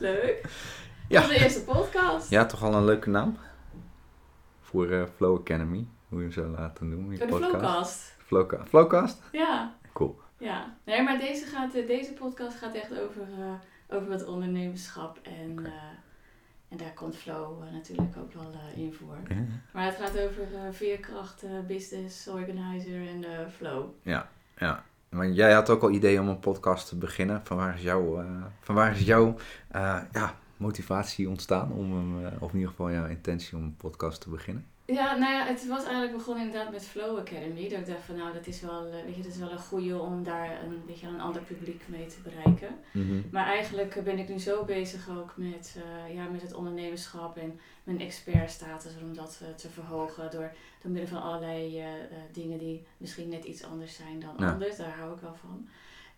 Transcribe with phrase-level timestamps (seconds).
[0.00, 0.44] Leuk.
[1.08, 1.22] Ja.
[1.22, 2.30] Onze eerste podcast.
[2.30, 3.36] Ja, toch al een leuke naam?
[4.60, 7.18] Voor eh, Flow Academy, hoe je hem zou laten noemen.
[7.18, 7.50] Voor de podcast.
[7.50, 8.12] Flowcast.
[8.26, 9.22] Flowca- Flowcast?
[9.32, 9.74] Ja.
[9.92, 10.18] Cool.
[10.38, 10.76] Ja.
[10.84, 15.18] Nee, maar deze, gaat, eh, deze podcast gaat echt over, eh, over het ondernemerschap.
[15.22, 15.72] En,
[16.68, 19.18] en daar komt Flow natuurlijk ook wel in voor.
[19.28, 19.44] Ja.
[19.72, 23.84] Maar het gaat over veerkracht, business, organizer en flow.
[24.02, 24.28] Ja,
[25.10, 27.40] maar jij had ook al idee om een podcast te beginnen.
[27.44, 29.36] Van waar is jouw, eh, van waar is jouw
[29.68, 31.72] eh, ja, motivatie ontstaan?
[31.72, 34.66] Om eh, of in ieder geval jouw intentie om een podcast te beginnen?
[34.92, 37.68] Ja, nou ja, het was eigenlijk begonnen inderdaad met Flow Academy.
[37.68, 39.58] Dat ik dacht van nou, dat is wel, eh, weet je, dat is wel een
[39.58, 42.68] goede om daar een beetje een ander publiek mee te bereiken.
[43.30, 47.36] Maar eigenlijk eh, ben ik nu zo bezig ook met, eh, ja, met het ondernemerschap
[47.36, 51.82] en mijn expertstatus om dat te verhogen door, door middel van allerlei
[52.32, 54.52] dingen die misschien net iets anders zijn dan Ja.
[54.52, 54.76] anders.
[54.76, 55.68] Daar hou ik wel van.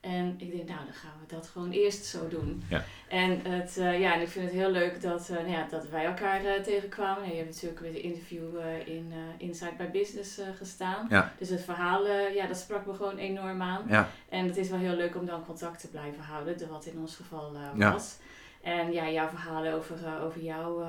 [0.02, 2.62] En ik denk, nou, dan gaan we dat gewoon eerst zo doen.
[2.68, 2.84] Ja.
[3.08, 5.88] En, het, eh, ja, en ik vind het heel leuk dat, eh, nou ja, dat
[5.88, 7.28] wij elkaar eh, tegenkwamen.
[7.28, 8.42] je hebt natuurlijk met de interview
[8.84, 11.06] in Inside by Business gestaan.
[11.10, 11.32] Ja.
[11.38, 13.82] Dus het verhaal, ja, dat sprak me gewoon enorm aan.
[13.88, 16.86] Ja, En het is wel heel leuk om dan contact te blijven houden, de- wat
[16.86, 18.16] in ons geval was.
[18.62, 20.86] En ja, jouw verhalen over, over jouw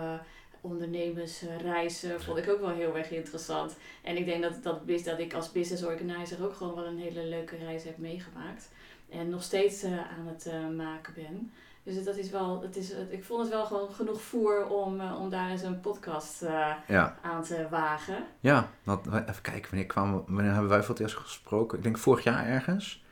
[0.61, 3.75] ondernemersreizen vond ik ook wel heel erg interessant.
[4.01, 7.23] En ik denk dat, dat, dat ik als business organizer ook gewoon wel een hele
[7.25, 8.69] leuke reis heb meegemaakt.
[9.13, 11.51] En nog steeds eh, aan het eh, maken ben.
[11.83, 15.19] Dus dat is wel, het is, ik vond het wel gewoon genoeg voer om, eh,
[15.21, 16.45] om daar eens een podcast
[16.87, 17.17] ja.
[17.21, 18.23] aan te wagen.
[18.39, 21.77] ja want, even kijken, wanneer, kwamen, wanneer hebben wij voor het eerst gesproken?
[21.77, 23.02] Ik denk vorig jaar ergens.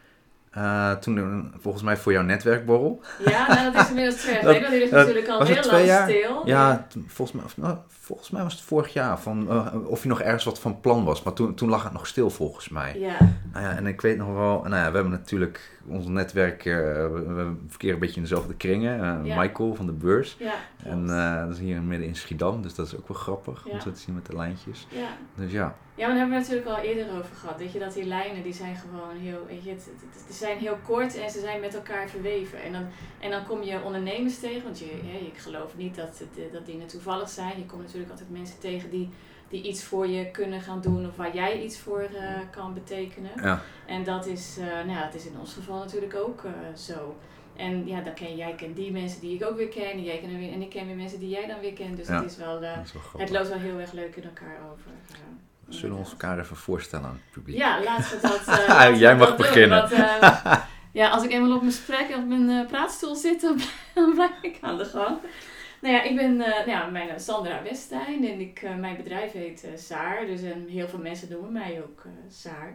[0.52, 3.02] Eh, toen volgens mij voor jouw netwerkborrel.
[3.26, 4.70] Ja, nou, dat is inmiddels twee jaar geleden.
[4.70, 6.10] die ligt natuurlijk al heel lang jaar?
[6.10, 6.42] stil.
[6.48, 9.20] Ja, volgens mij, nou, volgens mij was het vorig jaar.
[9.20, 11.24] Van, eh, of je nog ergens wat van plan was.
[11.24, 13.00] Maar toen, toen lag het nog stil volgens mij.
[13.00, 13.18] Ja,
[13.54, 16.74] Nou ja, en ik weet nog wel, nou ja, we hebben natuurlijk ons netwerk, eh,
[16.74, 19.26] we, verkeren een beetje in dezelfde kringen.
[19.26, 19.42] Ja.
[19.42, 20.36] Michael van de beurs.
[20.40, 20.54] ja.
[20.84, 21.08] En
[21.48, 24.00] dat is hier midden in Schiedam, dus dat is ook wel grappig om zo te
[24.00, 24.88] zien met de lijntjes.
[24.90, 25.08] ja.
[25.36, 27.58] Dus ja, Ja, maar daar hebben we het natuurlijk al eerder over gehad.
[27.58, 30.36] Weet je, dat die lijnen die zijn gewoon heel, weet je, het, het- het- die
[30.36, 32.62] zijn heel kort en ze zijn met elkaar verweven.
[32.64, 32.86] En dan,
[33.20, 34.86] en dan kom je ondernemers tegen, want je,
[35.34, 37.58] ik geloof niet dat, het, dat dingen toevallig zijn.
[37.58, 39.10] Je komt natuurlijk altijd mensen tegen die,
[39.50, 43.32] die iets voor je kunnen gaan doen of waar jij iets voor eh, kan betekenen.
[43.42, 46.52] ja, En dat is, eh, nou ja, dat is in ons geval natuurlijk ook eh,
[46.76, 47.16] zo.
[47.56, 49.92] En ja, dan ken jij kent die mensen die ik ook weer ken.
[49.92, 51.98] En, jij weer, en ik ken weer mensen die jij dan weer kent.
[51.98, 52.22] Dus Ja.
[52.22, 54.58] het is wel, eh, dat is wel het loopt wel heel erg leuk in elkaar
[54.72, 54.92] over.
[55.73, 57.58] Zullen we ons elkaar even voorstellen aan het publiek?
[57.58, 58.48] Ja, laten we dat.
[58.59, 59.80] eh, laten Jij mag dat doen, beginnen.
[59.80, 60.58] want, eh,
[60.92, 63.59] ja, als ik eenmaal op mijn sprek op mijn eh, praatstoel zit, dan,
[63.93, 65.17] dan blijf ik aan de gang.
[65.81, 69.31] Nou ja, ik ben nou ja, mijn naam is Sandra Westijn en ik, mijn bedrijf
[69.31, 70.26] heet Saar.
[70.26, 72.73] Dus en heel veel mensen noemen mij ook Saar.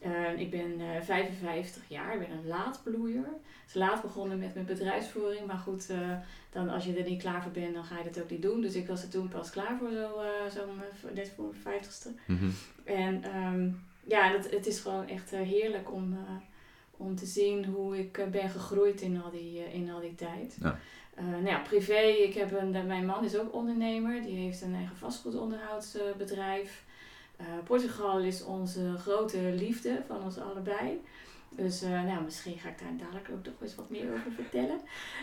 [0.00, 3.28] Eh, ik ben eh 55 jaar, ik ben een laadbloeier.
[3.64, 6.12] Dus laat begonnen met mijn bedrijfsvoering, maar goed, eh,
[6.52, 8.60] dan als je er niet klaar voor bent, dan ga je dat ook niet doen.
[8.60, 10.66] Dus ik was er toen pas klaar voor, zo, eh, zo
[11.14, 12.08] net voor mijn 50ste.
[12.26, 12.50] Mhm.
[12.84, 13.68] En ehm,
[14.06, 16.16] ja, het, het is gewoon echt heerlijk om,
[16.96, 20.56] om te zien hoe ik ben gegroeid in al die, in al die tijd.
[20.60, 20.78] Ja.
[21.20, 24.96] Nou ja, privé, ik heb een, mijn man is ook ondernemer, die heeft een eigen
[24.96, 26.84] vastgoedonderhoudsbedrijf.
[27.40, 31.00] Eh, Portugal is onze grote liefde van ons allebei.
[31.56, 34.80] Dus eh, nou, misschien ga ik daar dadelijk ook nog eens wat meer over vertellen.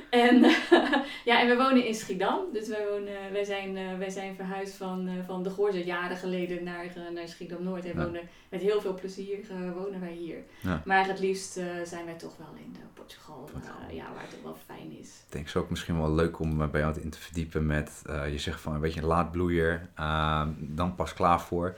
[0.09, 0.39] En,
[1.29, 2.39] ja, en we wonen in Schiedam.
[2.53, 6.17] Dus wij, wonen, wij, zijn, eh, wij zijn verhuisd van, eh, van de Goorze jaren
[6.17, 7.85] geleden naar, eh, naar Schiedam-Noord.
[7.85, 8.03] En Ja.
[8.05, 10.37] wonen met heel veel plezier eh, wonen wij hier.
[10.61, 10.81] Ja.
[10.85, 13.49] Maar het liefst eh, zijn wij toch wel in eh, Portugal.
[13.51, 13.75] Portugal.
[13.89, 15.07] eh, ja, waar het toch wel fijn is.
[15.25, 18.01] Ik denk het ook misschien wel leuk om eh, bij jou in te verdiepen met,
[18.05, 21.77] eh, je zegt van een beetje een laadbloeier, eh, dan pas klaar voor.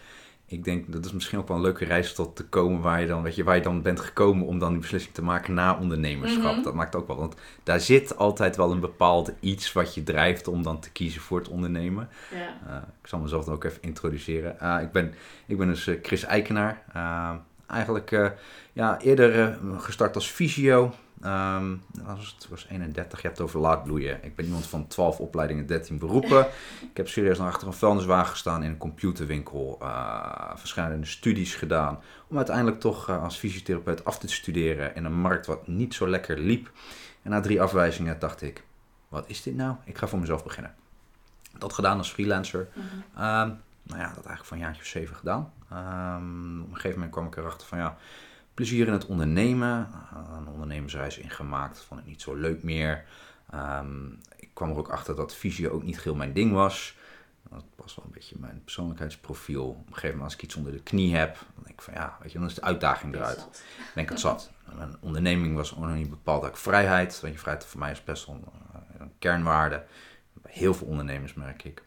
[0.52, 3.08] Ik denk dat is misschien ook wel een leuke reis tot te komen waar je
[3.08, 5.78] dan, weet je, waar je dan bent gekomen om dan die beslissing te maken na
[5.78, 6.54] ondernemerschap.
[6.54, 6.64] Mhm.
[6.64, 10.48] Dat maakt ook wel, want daar zit altijd wel een bepaald iets wat je drijft
[10.48, 12.10] om dan te kiezen voor het ondernemen.
[12.32, 12.76] Ja.
[12.76, 14.60] Eh, ik zal mezelf dan ook even introduceren.
[14.60, 15.14] Eh, ik, ben,
[15.46, 16.84] ik ben dus eh, Chris Eikenaar.
[17.68, 18.32] Eigenlijk
[18.74, 20.94] ja, eerder gestart als fysio.
[21.20, 24.24] Dat was, het was 31, je hebt het over laadbloeien.
[24.24, 26.48] Ik ben iemand van 12 opleidingen, 13 beroepen.
[26.92, 29.78] ik heb serieus naar achter een vuilniswagen gestaan in een computerwinkel.
[29.82, 32.00] eh, verschillende studies gedaan.
[32.28, 36.08] Om uiteindelijk toch eh, als fysiotherapeut af te studeren in een markt wat niet zo
[36.08, 36.72] lekker liep.
[37.22, 38.64] En na drie afwijzingen dacht ik,
[39.08, 39.76] wat is dit nou?
[39.84, 40.76] Ik ga voor mezelf beginnen.
[41.58, 42.68] Dat gedaan als freelancer.
[42.74, 42.86] Mhm.
[43.16, 43.50] Ehm,
[43.84, 45.52] nou ja, dat eigenlijk van een jaartje of zeven gedaan.
[45.70, 47.98] Ehm, op een gegeven moment kwam ik erachter van ja,
[48.60, 49.90] plezier in het ondernemen.
[49.92, 53.06] Uh, een ondernemersreis ingemaakt, vond ik niet zo leuk meer.
[53.50, 56.98] Ehm, ik kwam er ook achter dat visie ook niet heel mijn ding was.
[57.50, 59.68] Dat was wel een beetje mijn persoonlijkheidsprofiel.
[59.68, 61.94] Op een gegeven moment als ik iets onder de knie heb, dan denk ik van
[61.94, 63.38] ja, weet je, dan is de uitdaging eruit.
[63.38, 63.64] Dat.
[63.78, 64.52] Dan ben ik het zat.
[64.76, 67.20] Mijn onderneming was ook nog niet bepaald uit vrijheid.
[67.22, 69.86] Want je vrijheid voor mij is best wel een, een kernwaarden.
[70.34, 71.84] Bij heel veel ondernemers merk ik.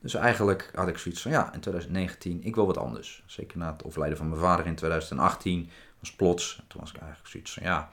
[0.00, 3.22] Dus eigenlijk had ik zoiets van, ja, in 2019, ik wil wat anders.
[3.26, 5.70] Zeker na het overlijden van mijn vader in 2018
[6.12, 6.62] plots.
[6.66, 7.90] Toen was ik eigenlijk zoiets van, ja,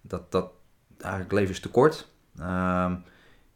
[0.00, 0.52] dat, dat
[0.98, 2.08] eigenlijk leven is te kort.
[2.38, 2.94] Ehm,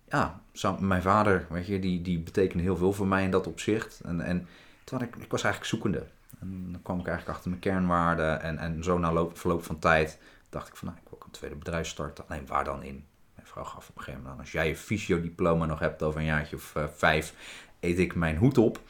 [0.08, 0.40] ja,
[0.78, 4.00] mijn vader, weet je, die, die betekende heel veel voor mij in dat opzicht.
[4.00, 4.48] En, en
[4.84, 6.06] toen ik, ik was eigenlijk zoekende.
[6.40, 8.40] En dan kwam ik eigenlijk achter mijn kernwaarden.
[8.40, 10.18] En, en zo na loop, verloop van tijd
[10.48, 12.24] dacht ik van, nou, ik wil ook een tweede bedrijf starten.
[12.28, 13.04] Alleen waar dan in?
[13.34, 16.20] Mijn vrouw gaf op een gegeven moment aan, als jij je fysio-diploma nog hebt over
[16.20, 17.34] een jaartje of uh, vijf,
[17.80, 18.80] eet ik mijn hoed op.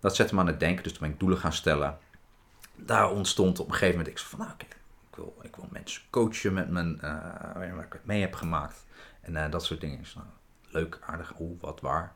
[0.00, 1.98] Dat zette me aan het denken, dus toen ben ik doelen gaan stellen.
[2.86, 4.64] Daar ontstond op een gegeven moment, ik zei van, nou, oké,
[5.10, 7.02] ik, wil, ik wil mensen coachen met mijn, uh,
[7.54, 8.86] waar ik het mee heb gemaakt.
[9.20, 10.04] En uh, dat soort dingen.
[10.14, 10.26] Nou,
[10.70, 12.12] leuk, aardig, hoe, wat, waar.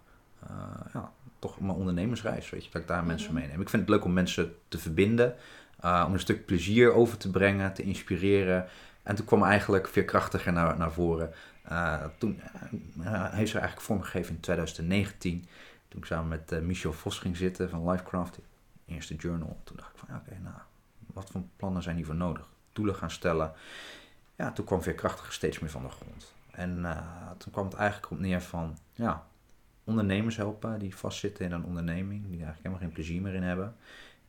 [0.93, 3.41] ja, toch mijn ondernemersreis, weet je, dat ik daar mensen mhm.
[3.41, 3.61] meeneem.
[3.61, 5.35] Ik vind het leuk om mensen te verbinden,
[5.81, 8.67] om een stuk plezier over te brengen, te inspireren.
[9.03, 11.32] En toen kwam eigenlijk veerkrachtiger naar, naar voren.
[12.19, 12.41] Toen
[13.31, 15.47] heeft ze eigenlijk vormgegeven in 2019,
[15.88, 18.38] toen ik samen met Michel Vos ging zitten van Lifecraft,
[18.93, 19.61] eerste journal.
[19.65, 20.56] Toen dacht ik van, oké, nou,
[21.06, 22.47] wat voor plannen zijn hiervoor nodig?
[22.73, 23.53] Doelen gaan stellen.
[24.37, 26.35] Ja, toen kwam veerkrachtiger steeds meer van de grond.
[26.50, 26.87] En
[27.39, 29.27] toen kwam het eigenlijk op neer van, ja,
[29.85, 33.77] ondernemers helpen die vastzitten in een onderneming, die eigenlijk helemaal geen plezier meer in hebben.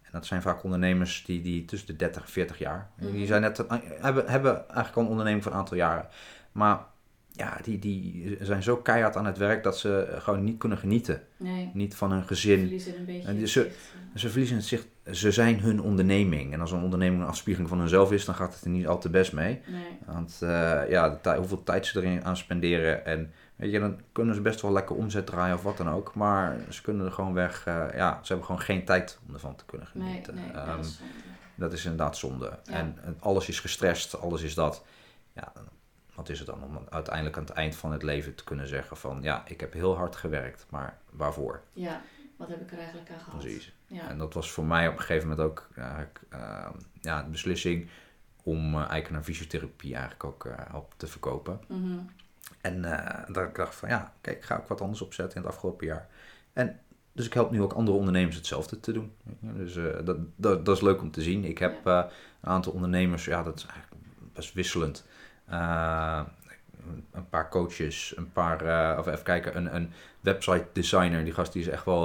[0.01, 2.89] En dat zijn vaak ondernemers die, die tussen de 30 en 40 jaar.
[2.95, 3.25] Die mhm.
[3.25, 6.07] zijn net, eh, hebben, hebben eigenlijk al een onderneming voor een aantal jaren.
[6.51, 6.85] Maar
[7.35, 11.21] ja, die, die zijn zo keihard aan het werk dat ze gewoon niet kunnen genieten.
[11.37, 11.71] Nee.
[11.73, 12.57] Niet van hun gezin.
[12.57, 13.27] Ze verliezen een beetje.
[13.27, 13.71] En ze,
[14.15, 14.87] ze verliezen het zicht.
[15.11, 16.53] Ze zijn hun onderneming.
[16.53, 18.99] En als een onderneming een afspiegeling van hunzelf is, dan gaat het er niet al
[18.99, 19.61] te best mee.
[19.67, 19.97] Nee.
[20.05, 20.49] Want uh,
[20.89, 24.61] ja, de hoeveel tijd ze erin aan spenderen en Weet je, dan kunnen ze best
[24.61, 26.15] wel lekker omzet draaien of wat dan ook.
[26.15, 27.67] Maar ze kunnen er gewoon weg.
[27.67, 30.35] Uh, ja, ze hebben gewoon geen tijd om ervan te kunnen genieten.
[30.35, 31.09] Nee, nee, dat, is ehm,
[31.55, 32.59] dat, is inderdaad zonde.
[32.65, 34.83] En, en, alles is gestrest, alles is dat.
[35.33, 35.51] Ja,
[36.15, 38.97] wat is het dan om uiteindelijk aan het eind van het leven te kunnen zeggen
[38.97, 39.21] van...
[39.21, 41.61] Ja, ik heb heel hard gewerkt, maar waarvoor?
[41.73, 42.01] Ja,
[42.37, 43.39] wat heb ik er eigenlijk aan gehad?
[43.39, 43.73] Precies.
[43.87, 44.09] Ja.
[44.09, 45.99] En dat was voor mij op een gegeven moment ook uh,
[46.33, 46.69] uh,
[47.01, 47.89] ja, de beslissing
[48.43, 51.61] om uh, eigenlijk naar fysiotherapie eigenlijk ook op te verkopen.
[51.67, 52.09] Mm
[52.61, 55.43] en uh, dat ik dacht van ja, kijk, ik ga ook wat anders opzetten in
[55.43, 56.07] het afgelopen jaar.
[56.53, 56.79] En
[57.11, 59.11] dus ik help nu ook andere ondernemers hetzelfde te doen.
[59.39, 61.45] Dus dat, dat, dat, is leuk om te zien.
[61.45, 62.05] Ik heb een
[62.41, 64.01] aantal ondernemers, ja, dat is eigenlijk
[64.33, 65.05] best wisselend.
[65.47, 71.23] Een paar coaches, een paar, of even kijken, een, een website designer.
[71.23, 72.03] Die gast die is echt wel,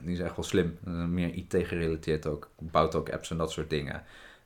[0.00, 0.78] die is echt wel slim.
[1.08, 2.50] meer IT gerelateerd ook.
[2.58, 4.02] Bouwt ook apps en dat soort dingen.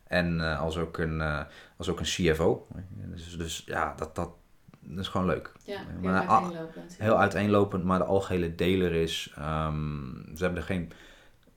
[0.06, 1.46] En als, ook een,
[1.76, 2.66] als ook een CFO.
[2.92, 4.30] Dus, dus ja, dat, dat,
[4.84, 5.52] dat is gewoon leuk.
[5.64, 6.96] Ja, heel uiteenlopend.
[6.98, 10.92] Heel uiteenlopend, maar de algehele deler is, um, ze hebben er geen...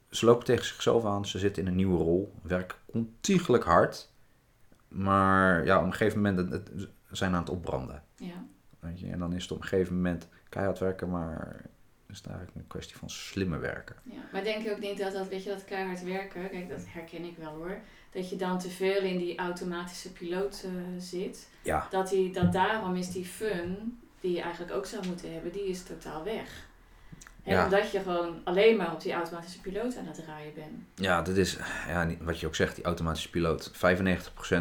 [0.10, 4.12] Ze lopen tegen zichzelf aan, ze zitten in een nieuwe rol, werken ontiegelijk hard,
[4.88, 8.04] maar ja, op een gegeven moment het, het, zijn aan het opbranden.
[8.16, 8.46] Ja.
[8.80, 9.08] Weet je?
[9.08, 11.62] En dan is het op een gegeven moment keihard werken, maar
[12.08, 13.96] is het eigenlijk een kwestie van slimmer werken.
[14.04, 16.86] Ja, maar denk je ook niet dat dat, weet je, dat keihard werken, kijk, dat
[16.88, 17.80] herken ik wel hoor
[18.12, 21.50] dat je dan te veel in die automatische piloot uh, zit.
[21.64, 21.88] Ja.
[21.90, 25.68] Dat, die, dat daarom is die fun, die je eigenlijk ook zou moeten hebben, die
[25.68, 26.67] is totaal weg.
[27.48, 27.64] En ja.
[27.64, 30.84] Omdat je gewoon alleen maar op die automatische piloot aan het draaien bent.
[30.96, 31.58] Ja, dat is
[31.88, 33.72] ja, wat je ook zegt, die automatische piloot.
[33.72, 33.78] 95%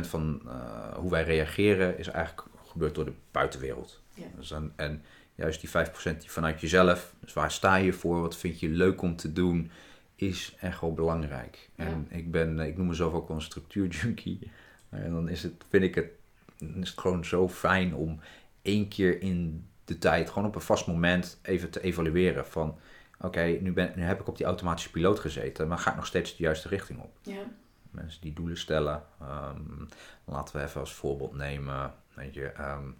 [0.00, 4.02] van uh, hoe wij reageren is eigenlijk gebeurd door de buitenwereld.
[4.14, 4.24] Ja.
[4.36, 5.02] Dus en, en
[5.34, 9.02] juist die 5% die vanuit jezelf, dus waar sta je voor, wat vind je leuk
[9.02, 9.70] om te doen,
[10.14, 11.68] is echt wel belangrijk.
[11.76, 14.50] En ik ben, ik noem mezelf ook wel een structuurjunkie.
[14.88, 16.10] En dan is het, vind ik het,
[16.58, 18.20] is het gewoon zo fijn om
[18.62, 22.78] één keer in de tijd, gewoon op een vast moment, even te evalueren van
[23.20, 26.06] oké, nu, ben, nu heb ik op die automatische piloot gezeten, maar ga ik nog
[26.06, 27.18] steeds de juiste richting op?
[27.20, 27.42] Ja.
[27.90, 29.88] Mensen die doelen stellen, um,
[30.24, 32.96] laten we even als voorbeeld nemen, weet je, um,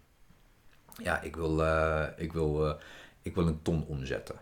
[1.03, 2.75] ja, ik wil, uh, ik, wil, uh,
[3.23, 4.37] ik wil een ton omzetten.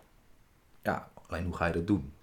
[0.83, 2.13] Ja, Alleen hoe ga je dat doen?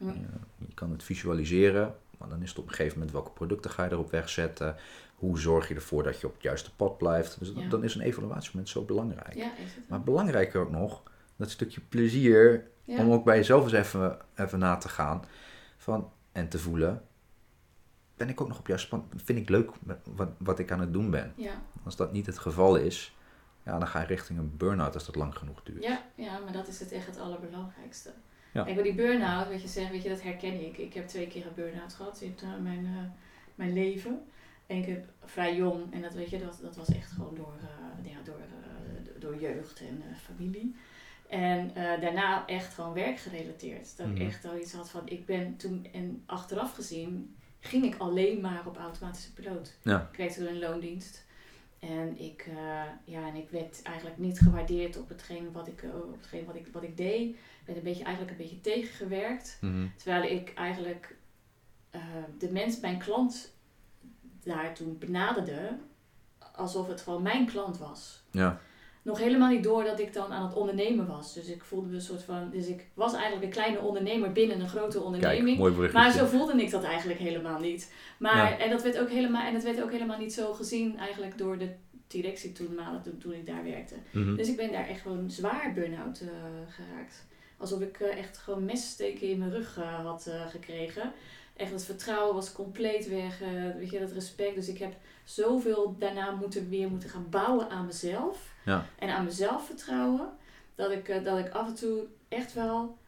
[0.59, 3.85] Je kan het visualiseren, maar dan is het op een gegeven moment welke producten ga
[3.85, 4.76] je erop wegzetten.
[5.23, 7.38] Hoe zorg je ervoor dat je op het juiste pad blijft?
[7.38, 9.35] Dus dan is een evaluatiemoment zo belangrijk.
[9.35, 9.50] Ja,
[9.88, 11.02] maar belangrijker ook nog,
[11.37, 15.25] dat stukje plezier, om ook bij jezelf eens even, even na te gaan
[15.76, 17.02] van, en te voelen.
[18.17, 19.05] Ben ik ook nog op juiste pad?
[19.17, 19.71] Vind ik leuk
[20.05, 21.35] wat, wat ik aan het doen ben?
[21.85, 23.17] Als dat niet het geval is,
[23.64, 25.85] ja, dan ga je richting een burn-out als dat lang genoeg duurt.
[25.85, 28.12] Ja, ja, maar dat is het echt het allerbelangrijkste.
[28.52, 28.64] Ja.
[28.64, 30.79] Kijk, die burn-out, wat je zegt, weet je, dat herken ik.
[30.79, 33.02] Ik heb twee keer een burn-out gehad in uh, mijn, uh,
[33.55, 34.21] mijn leven.
[34.73, 38.12] Eén keer vrij jong en dat, weet je, dat, dat was echt gewoon door, uh,
[38.12, 38.41] ja, door,
[39.19, 40.75] door jeugd en familie.
[41.29, 43.97] En daarna echt gewoon werkgerelateerd.
[43.97, 44.26] Dat ik mhm.
[44.26, 48.67] echt al iets had van, ik ben toen, en achteraf gezien, ging ik alleen maar
[48.67, 49.76] op automatische piloot.
[49.83, 50.00] Ja.
[50.00, 51.25] Ik kreeg toen een loondienst.
[51.79, 55.95] En ik, eh, ja, en ik werd eigenlijk niet gewaardeerd op hetgeen wat ik, eh,
[55.95, 57.29] op hetgeen wat ik, wat ik deed.
[57.31, 59.59] Ik werd een beetje, eigenlijk een beetje tegengewerkt.
[59.61, 59.87] Mhm.
[59.97, 61.17] Terwijl ik eigenlijk
[61.91, 62.00] eh,
[62.38, 63.55] de mens, mijn klant,
[64.45, 65.77] daar toen benaderde
[66.55, 68.23] alsof het gewoon mijn klant was.
[68.31, 68.61] Ja.
[69.03, 71.35] Nog helemaal niet door dat ik dan aan het ondernemen was.
[71.35, 72.51] Dus ik voelde me een soort van.
[72.51, 75.59] Dus ik was eigenlijk een kleine ondernemer binnen een grote Kijk, onderneming.
[75.59, 75.93] mooi.
[75.93, 77.93] Maar zo voelde ik dat eigenlijk helemaal niet.
[78.19, 78.59] Maar, Ja.
[78.59, 81.59] en, dat werd ook helemaal, en dat werd ook helemaal niet zo gezien eigenlijk door
[81.59, 81.71] de
[82.07, 83.95] directie toen, toen, toen ik daar werkte.
[84.11, 84.37] Mhm.
[84.37, 86.29] Dus ik ben daar echt gewoon zwaar burn-out eh,
[86.69, 87.27] geraakt.
[87.57, 91.13] Alsof ik eh, echt gewoon messteken in mijn rug eh, had gekregen.
[91.56, 93.40] Echt het vertrouwen was compleet weg.
[93.40, 94.54] eh, weet je, dat respect.
[94.54, 94.94] Dus ik heb
[95.25, 98.52] zoveel daarna moeten, weer moeten gaan bouwen aan mezelf.
[98.64, 98.87] Ja.
[98.99, 100.28] En aan mezelf vertrouwen.
[100.75, 102.99] Dat ik, eh, dat ik af en toe echt wel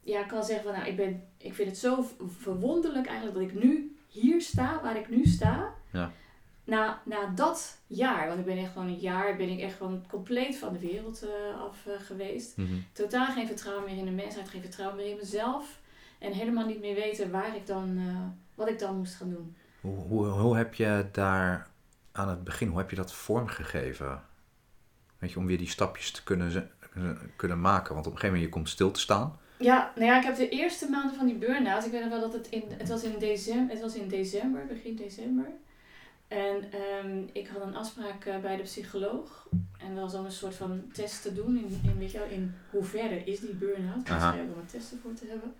[0.00, 2.06] ja, kan zeggen van nou, ik, ben, ik vind het zo
[2.38, 5.74] verwonderlijk eigenlijk dat ik nu hier sta, waar ik nu sta.
[5.92, 6.12] Ja.
[6.64, 10.04] Na, na dat jaar, want ik ben echt gewoon een jaar, ben ik echt gewoon
[10.08, 12.56] compleet van de wereld eh, af geweest.
[12.56, 12.74] Mhm.
[12.92, 15.80] Totaal geen vertrouwen meer in de mensheid, geen vertrouwen meer in mezelf.
[16.24, 19.56] En helemaal niet meer weten waar ik dan, eh, wat ik dan moest gaan doen.
[19.80, 21.68] Hoe, hoe, hoe heb je daar
[22.12, 24.22] aan het begin, hoe heb je dat vormgegeven?
[25.18, 26.70] Weet je, om weer die stapjes te kunnen,
[27.36, 27.94] kunnen- maken.
[27.94, 29.38] Want op een gegeven moment je komt stil te staan.
[29.58, 31.84] Ja, nou ja, ik heb de eerste maanden van die burn-out.
[31.86, 34.66] Ik weet nog wel dat het in, het was in december, het was in december,
[34.66, 35.46] begin december.
[36.28, 39.48] En ehm, ik had een afspraak eh, bij de psycholoog.
[39.78, 42.28] En dat was dan een soort van test te doen in, in, weet je wel,
[42.28, 44.08] in hoeverre is die burn-out.
[44.08, 44.32] Aha.
[44.32, 45.54] zei om een testen voor te hebben.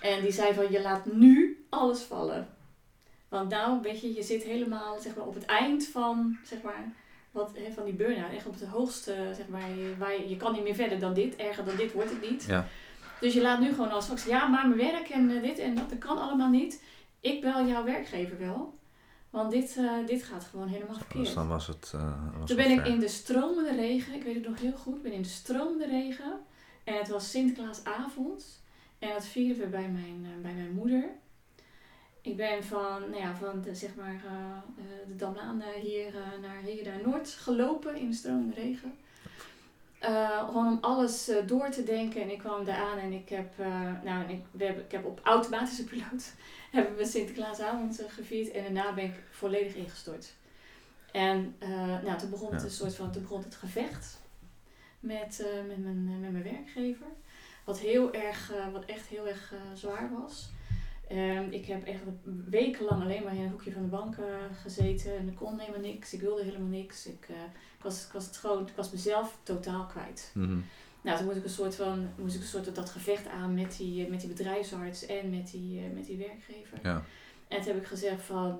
[0.00, 2.48] En die zei van, je laat nu alles vallen.
[3.28, 6.92] Want nou, weet je, je zit helemaal zeg maar, op het eind van, zeg maar,
[7.30, 8.32] wat, hè, van die burn-out.
[8.32, 11.14] Echt op het hoogste, zeg maar, je- waar je, je kan niet meer verder dan
[11.14, 11.36] dit.
[11.36, 12.44] Erger dan dit wordt het niet.
[12.48, 12.66] Ja.
[13.20, 15.74] Dus je laat nu gewoon als straks, ja, maar mijn werk en eh, dit en
[15.74, 16.82] dat, dat kan allemaal niet.
[17.20, 18.74] Ik bel jouw werkgever wel.
[19.30, 21.34] Want dit, eh, dit gaat gewoon helemaal Dus verkeerd.
[21.34, 21.92] dan was het.
[21.94, 22.86] eh, was Toen ben ik ver.
[22.86, 25.86] in de stromende regen, ik weet het nog heel goed, ik ben in de stromende
[25.86, 26.32] regen.
[26.84, 28.64] En het was Sinterklaasavond.
[29.06, 31.04] En dat vierden we bij mijn, eh, bij mijn moeder.
[32.20, 34.58] Ik ben van, nou ja, van de, zeg maar, eh,
[35.06, 38.94] de Damlaan hier naar naar Noord gelopen in de stromende regen.
[40.46, 42.22] Gewoon om alles door te denken.
[42.22, 43.58] En ik kwam daar aan en ik heb,
[44.04, 46.34] nou, ik, we hebben, ik heb op automatische piloot
[46.72, 48.50] hebben we Sinterklaasavond gevierd.
[48.50, 50.34] En daarna ben ik volledig ingestort.
[51.12, 51.56] En
[52.04, 54.20] nou, toen begon het een soort van, toen begon het gevecht
[55.00, 57.06] met, met, mijn, met mijn werkgever.
[57.66, 60.50] Wat heel erg, eh, wat echt heel erg eh, zwaar was.
[61.08, 62.00] Ehm, ik heb echt
[62.48, 64.24] wekenlang alleen maar in een hoekje van de bank eh,
[64.62, 65.16] gezeten.
[65.16, 66.12] En ik kon helemaal niks.
[66.12, 67.06] Ik wilde helemaal niks.
[67.06, 67.28] Ik,
[67.76, 70.30] ik, was, ik, was het gewoon, ik was mezelf totaal kwijt.
[70.34, 70.58] Mhm.
[71.00, 73.76] Nou, toen moest ik een soort van, moest ik een soort dat gevecht aan met
[73.76, 76.78] die, met die bedrijfsarts en met die, met die werkgever.
[76.82, 77.02] Ja.
[77.48, 78.58] En toen heb ik gezegd van,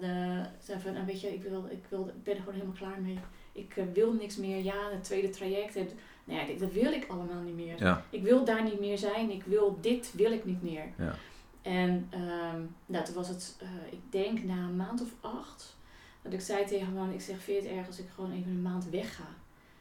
[0.60, 3.00] zei van nou, weet je, ik, wil, ik, wil, ik ben er gewoon helemaal klaar
[3.00, 3.18] mee.
[3.52, 4.62] Ik wil niks meer.
[4.62, 5.74] Ja, het tweede traject.
[6.26, 7.82] Nou ja, dit- dat wil ik allemaal niet meer.
[7.82, 8.04] Ja.
[8.10, 9.30] Ik wil daar niet meer zijn.
[9.30, 10.84] Ik wil dit, wil ik niet meer.
[10.98, 11.14] Ja.
[11.62, 15.76] En ehm, nou, toen was het, eh, ik denk na een maand of acht,
[16.22, 18.32] dat ik zei tegen mijn man, ik zeg, vind je het erg als ik gewoon
[18.32, 19.22] even een maand wegga?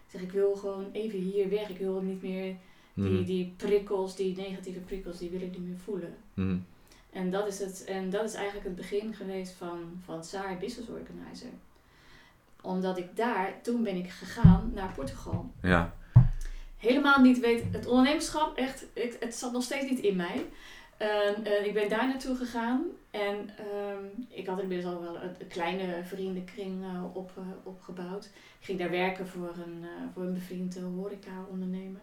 [0.05, 1.69] Ik zeg, ik wil gewoon even hier weg.
[1.69, 2.55] Ik wil niet meer
[2.93, 3.23] die, Mhm.
[3.23, 6.15] die prikkels, die negatieve prikkels, die wil ik niet meer voelen.
[6.33, 6.57] Mhm.
[7.09, 10.89] En dat is, het, en dat is eigenlijk het begin geweest van, van Saar Business
[10.89, 11.49] Organizer.
[12.61, 15.51] Omdat ik daar, toen ben ik gegaan naar Portugal.
[15.61, 15.95] Ja.
[16.85, 20.45] Helemaal niet weet, het ondernemerschap, echt, ik, het zat nog steeds niet in mij.
[20.97, 25.35] En, eh, ik ben daar naartoe gegaan en ehm, ik had inmiddels al wel een,
[25.39, 28.25] een kleine vriendenkring eh, op, eh, opgebouwd.
[28.59, 32.01] Ik ging daar werken voor een, voor een bevriend horeca-ondernemer.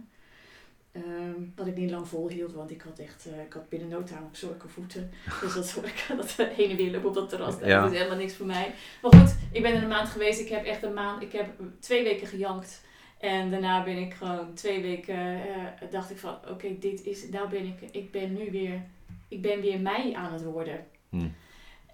[0.92, 4.24] Ehm, wat ik niet lang volhield, want ik had echt, ik had binnen no time
[4.24, 5.10] op zulke voeten.
[5.40, 8.34] Dus dat horeca, dat heen en weer lopen op dat terras, dat is helemaal niks
[8.34, 8.74] voor mij.
[9.02, 10.40] Maar goed, ik ben er een maand geweest.
[10.40, 11.48] Ik heb echt een maand, ik heb
[11.80, 12.80] twee weken gejankt.
[13.22, 17.48] En daarna ben ik gewoon twee weken, eh, dacht ik van, oké, dit is, nou
[17.48, 18.82] ben ik, ik ben nu weer,
[19.28, 20.86] ik ben weer mij aan het worden.
[21.10, 21.28] Hm.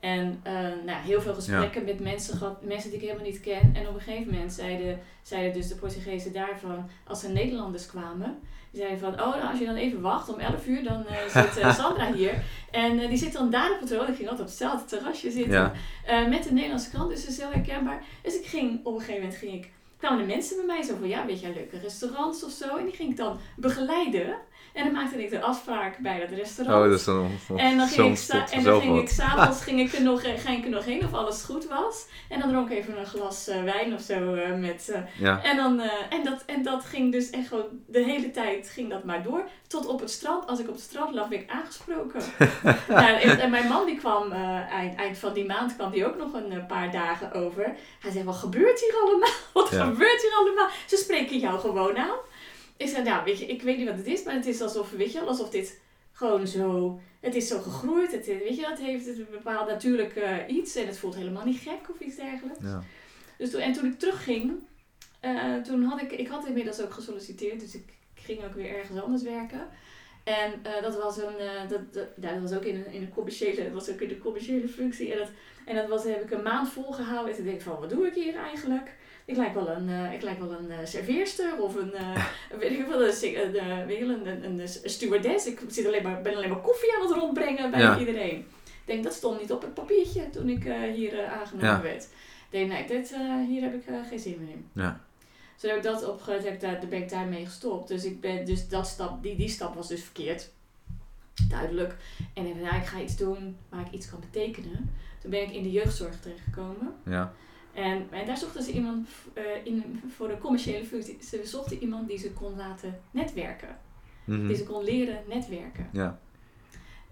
[0.01, 0.53] En eh,
[0.85, 3.75] nou, heel veel gesprekken met mensen gehad, mensen die ik helemaal niet ken.
[3.75, 8.39] En op een gegeven moment zeiden, zeiden dus de Portugezen daarvan, als er Nederlanders kwamen,
[8.71, 11.53] die zeiden van, oh, nou, als je dan even wacht, om 11 uur, dan eh,
[11.53, 12.43] zit Sandra hier.
[12.71, 14.09] En die zit dan daar op het terras.
[14.09, 15.73] Ik ging altijd op hetzelfde terrasje zitten.
[16.07, 16.27] Ja.
[16.29, 18.03] Met de Nederlandse krant, dus dat is heel herkenbaar.
[18.23, 20.95] Dus ik ging, op een gegeven moment ging ik kwamen de mensen bij mij zo
[20.99, 22.77] van, ja, weet jij leuke restaurants of zo?
[22.77, 24.37] En die ging ik dan begeleiden.
[24.73, 26.85] En dan maakte ik de afspraak bij dat restaurant.
[26.85, 29.93] Oh, dat is dan En dan ging ik, en dan ging ik s'avonds ging ik
[29.93, 32.07] er nog, ging ik er nog heen of alles goed was.
[32.29, 34.89] En dan dronk ik even een glas eh, wijn of zo eh, met...
[34.89, 38.69] eh, Ja, en, dan, en, dat, en dat ging dus echt gewoon de hele tijd
[38.69, 39.49] ging dat maar door.
[39.67, 40.47] Tot op het strand.
[40.47, 42.21] Als ik op het strand lag, werd ik aangesproken.
[42.89, 46.17] nou, en, en mijn man die kwam eind, eind van die maand kwam die ook
[46.17, 47.77] nog een paar dagen over.
[48.01, 49.29] Hij zei, wat gebeurt hier allemaal?
[49.53, 49.88] Wat Ja.
[49.91, 50.69] Gebeurt hier allemaal?
[50.87, 52.19] Ze spreken jou gewoon aan.
[52.77, 54.91] Ik zei, nou weet je, ik weet niet wat het is, maar het is alsof,
[54.91, 55.81] weet je, alsof dit
[56.13, 57.01] gewoon zo...
[57.21, 60.15] Het is zo gegroeid, het, weet je, het heeft een bepaald natuurlijk
[60.49, 62.59] iets en het voelt helemaal niet gek of iets dergelijks.
[62.63, 62.83] ja.
[63.39, 64.53] Dus toen, en toen ik terugging,
[65.21, 69.01] eh, toen had ik, ik had inmiddels ook gesolliciteerd, dus ik ging ook weer ergens
[69.01, 69.69] anders werken.
[70.25, 73.15] En eh, dat was een, eh, dat, dat, dat was ook in een, in een
[73.15, 75.13] commerciële, dat was ook in de commerciële functie.
[75.13, 75.31] En dat,
[75.65, 77.31] en dat was, heb ik een maand volgehouden.
[77.31, 78.97] En toen denk ik van, wat doe ik hier eigenlijk?
[79.29, 82.25] Ik lijk wel een, eh, ik lijk wel een eh, serveerster of een, eh,
[82.61, 85.47] weet ik wel, een, een, een, stewardess.
[85.47, 87.99] Ik zit alleen maar, ben alleen maar koffie aan het rondbrengen bij Ja.
[87.99, 88.39] iedereen.
[88.65, 90.63] Ik denk, dat stond niet op het papiertje toen ik
[90.95, 91.83] hier aangenomen Ja.
[91.83, 92.03] werd.
[92.05, 92.11] Ik
[92.51, 93.17] denk, nee, dit,
[93.49, 94.69] hier heb ik geen zin meer in.
[94.73, 95.01] Ja.
[95.57, 97.89] Zo heb ik dat opgezet, heb ik daar, daar ben ik daarmee gestopt.
[97.89, 100.51] Dus, ik ben, dus dat stap, die, die stap was dus verkeerd.
[101.49, 101.97] Duidelijk.
[102.35, 104.91] En nou, ik ga iets doen waar ik iets kan betekenen.
[105.21, 106.95] Toen ben ik in de jeugdzorg terechtgekomen.
[107.05, 107.33] ja.
[107.79, 111.19] En, en daar zochten ze iemand eh, in, voor de commerciële functie.
[111.23, 113.79] Ze zochten iemand die ze kon laten netwerken.
[114.25, 114.47] Mhm.
[114.47, 115.89] Die ze kon leren netwerken.
[115.93, 116.19] Ja.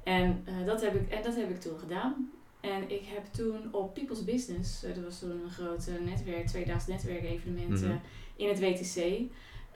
[0.04, 2.30] En, eh, dat heb ik, en dat heb ik toen gedaan.
[2.61, 6.87] En ik heb toen op People's Business, eh, dat was toen een groot netwerk, tweedaags
[6.87, 7.96] netwerkevenement Mhm.
[8.37, 9.20] in het WTC.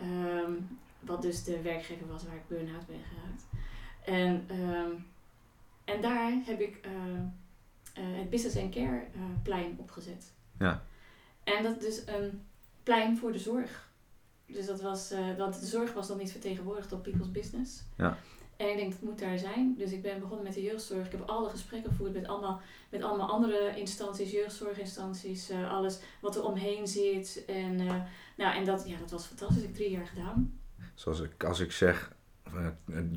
[0.00, 0.52] ehm,
[1.00, 3.44] wat dus de werkgever was waar ik burn-out ben geraakt.
[4.04, 4.90] En, ehm,
[5.84, 6.80] en daar heb ik
[7.92, 9.02] het Business and Care
[9.42, 10.32] plein opgezet.
[10.60, 10.82] Ja.
[11.44, 12.46] En dat is een
[12.82, 13.88] plein voor de zorg.
[14.46, 17.82] Dus dat was, eh, want de zorg was nog niet vertegenwoordigd op People's Business.
[17.96, 18.16] Ja.
[18.56, 19.74] En ik denk, het moet daar zijn.
[19.78, 21.06] Dus ik ben begonnen met de jeugdzorg.
[21.06, 26.36] Ik heb alle gesprekken gevoerd met allemaal, met allemaal andere instanties, jeugdzorginstanties, eh, alles wat
[26.36, 27.44] er omheen zit.
[27.46, 28.02] En, eh,
[28.36, 29.56] nou, en dat, ja, dat was fantastisch.
[29.56, 30.60] Dat heb ik drie jaar gedaan.
[30.94, 32.12] Zoals ik, als ik zeg,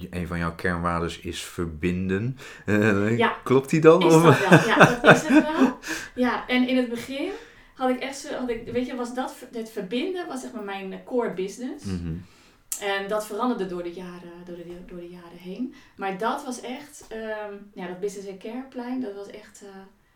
[0.09, 2.37] een van jouw kernwaarden is verbinden.
[2.65, 3.29] Eh, Ja.
[3.43, 4.01] Klopt die dan?
[4.03, 4.59] Is Of- dat wel?
[4.67, 5.77] Ja, dat is het wel.
[6.15, 7.31] Ja, en in het begin
[7.75, 10.63] had ik echt zo, had ik, weet je, was dat, het verbinden was zeg maar
[10.63, 11.85] mijn core business.
[11.85, 12.13] Mhm.
[12.81, 15.73] En dat veranderde door de jaren, door de, door de jaren heen.
[15.95, 19.69] Maar dat was echt, ehm, ja, dat Business and Care plein, dat was echt, eh,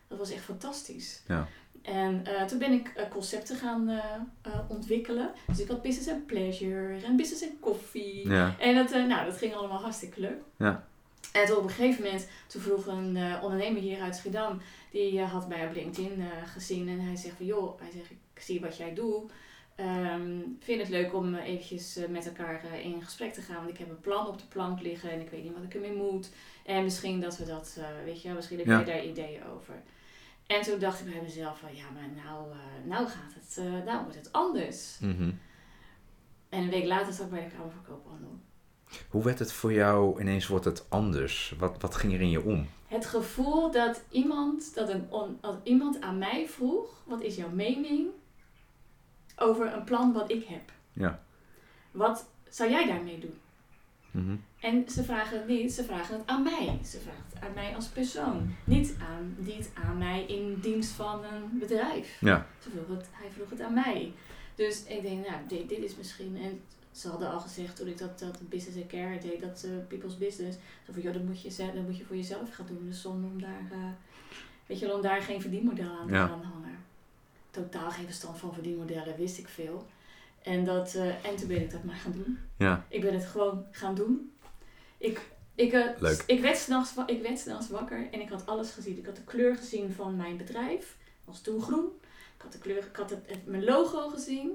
[0.08, 1.24] dat was echt fantastisch.
[1.28, 1.48] Ja.
[1.88, 5.32] En eh, toen ben ik eh, concepten gaan eh, ontwikkelen.
[5.48, 8.30] Dus ik had Business and Pleasure en Business and Coffee.
[8.30, 8.56] Ja.
[8.60, 10.42] En dat, nou, dat ging allemaal hartstikke leuk.
[10.58, 10.86] Ja.
[11.32, 15.48] En toen op een gegeven moment, toen vroeg een ondernemer hier uit Schiedam, die had
[15.48, 16.24] mij op LinkedIn
[16.54, 19.32] gezien en hij zegt van joh, hij zegt ik zie wat jij doet.
[19.76, 23.90] Ehm vind het leuk om eventjes met elkaar in gesprek te gaan, want ik heb
[23.90, 26.30] een plan op de plank liggen en ik weet niet wat ik ermee moet.
[26.66, 28.76] En misschien dat we dat, weet je, misschien heb Ja.
[28.76, 29.74] jij daar ideeën over.
[30.48, 32.58] En toen dacht ik bij mezelf van ja, maar nou, eh,
[32.90, 34.98] nou gaat het, eh, nou wordt het anders.
[35.00, 35.32] Mhm.
[36.50, 38.40] En een week later zat ik bij de Kamer van Koophandel.
[39.10, 41.56] Hoe werd het voor jou ineens wordt het anders?
[41.60, 42.68] Wat, wat ging er in je om?
[42.88, 47.50] Het gevoel dat iemand, dat een on- dat iemand aan mij vroeg: wat is jouw
[47.50, 48.08] mening
[49.36, 50.72] over een plan wat ik heb?
[50.94, 51.24] Ja.
[51.92, 53.40] Wat zou jij daarmee doen?
[54.18, 54.36] Mhm.
[54.60, 56.80] En ze vragen het niet, ze vragen het aan mij.
[56.86, 58.50] Ze vragen het aan mij als persoon.
[58.64, 62.18] Niet aan, niet aan mij in dienst van een bedrijf.
[62.20, 62.48] Ja.
[62.64, 64.12] Ze vroeg het, hij vroeg het aan mij.
[64.56, 66.38] Dus ik denk, nou, dit, dit is misschien.
[66.38, 70.18] En ze hadden al gezegd toen ik dat, dat business and care deed, dat people's
[70.18, 70.58] business.
[70.86, 72.86] Zo van, joh, dat moet, je, dat moet je voor jezelf gaan doen.
[72.86, 73.78] Dus zonder om daar, eh,
[74.66, 76.28] weet je, wel, om daar geen verdienmodel aan te Ja.
[76.28, 76.78] gaan hangen.
[77.52, 79.86] Totaal geen verstand van verdienmodellen, wist ik veel.
[80.48, 82.38] En, dat, eh, en toen ben ik dat maar gaan doen.
[82.58, 82.86] Ja.
[82.90, 84.32] Ik ben het gewoon gaan doen.
[84.98, 85.22] Ik,
[85.56, 86.24] ik, eh, Leuk.
[86.28, 88.98] ik, werd s'nachts, ik werd s'nachts wakker en ik had alles gezien.
[88.98, 90.98] Ik had de kleur gezien van mijn bedrijf.
[91.26, 91.86] was toen groen.
[92.36, 94.50] Ik had, de kleur, ik had het, het- mijn logo gezien.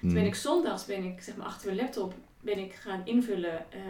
[0.00, 0.26] Toen ben Mhm.
[0.26, 3.80] ik zondags ben ik, zeg maar, achter mijn laptop ben ik gaan invullen eh,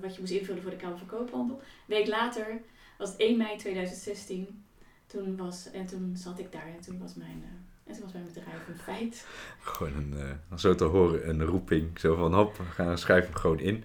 [0.00, 1.56] wat je moest invullen voor de Kamer van Koophandel.
[1.56, 2.60] Een week later
[2.98, 4.64] was het 1 mei 2016.
[5.06, 7.42] Toen was, en toen zat ik daar en toen was mijn,
[7.88, 9.26] en toen was mijn bedrijf een feit.
[9.60, 11.98] Gewoon een, eh, zo te horen, een roeping.
[11.98, 13.84] Zo van, hop, we gaan schrijf hem gewoon in.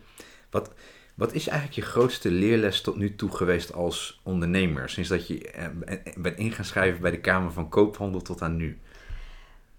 [0.50, 0.74] Wat,
[1.16, 4.90] wat is eigenlijk je grootste leerles tot nu toe geweest als ondernemer?
[4.90, 5.68] Sinds dat je eh,
[6.18, 8.80] bent in gaan schrijven bij de Kamer van Koophandel tot aan nu.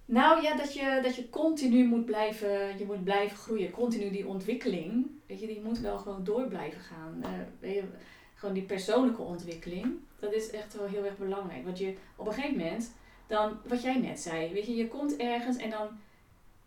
[0.06, 3.70] Nou ja, dat je, dat je continu moet blijven, je moet blijven groeien.
[3.70, 7.22] Continu die ontwikkeling, weet je, die moet wel gewoon door blijven gaan.
[7.22, 7.82] Eh, weet je,
[8.34, 9.86] gewoon die persoonlijke ontwikkeling,
[10.18, 11.64] dat is echt wel heel erg belangrijk.
[11.64, 12.92] Want je op een gegeven moment,
[13.26, 15.88] dan, wat jij net zei, weet je, je komt ergens en dan,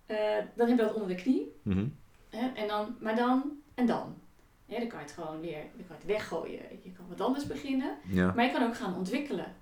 [0.05, 0.17] eh,
[0.55, 1.51] dan heb je dat onder de knie.
[1.61, 1.85] Mhm.
[2.29, 4.15] Hè, en dan, maar dan en dan.
[4.65, 6.61] Dan kan je het gewoon weer dan kan je het weggooien.
[6.81, 7.97] Je kan wat anders beginnen.
[8.07, 8.33] Ja.
[8.35, 9.55] Maar je kan ook gaan ontwikkelen.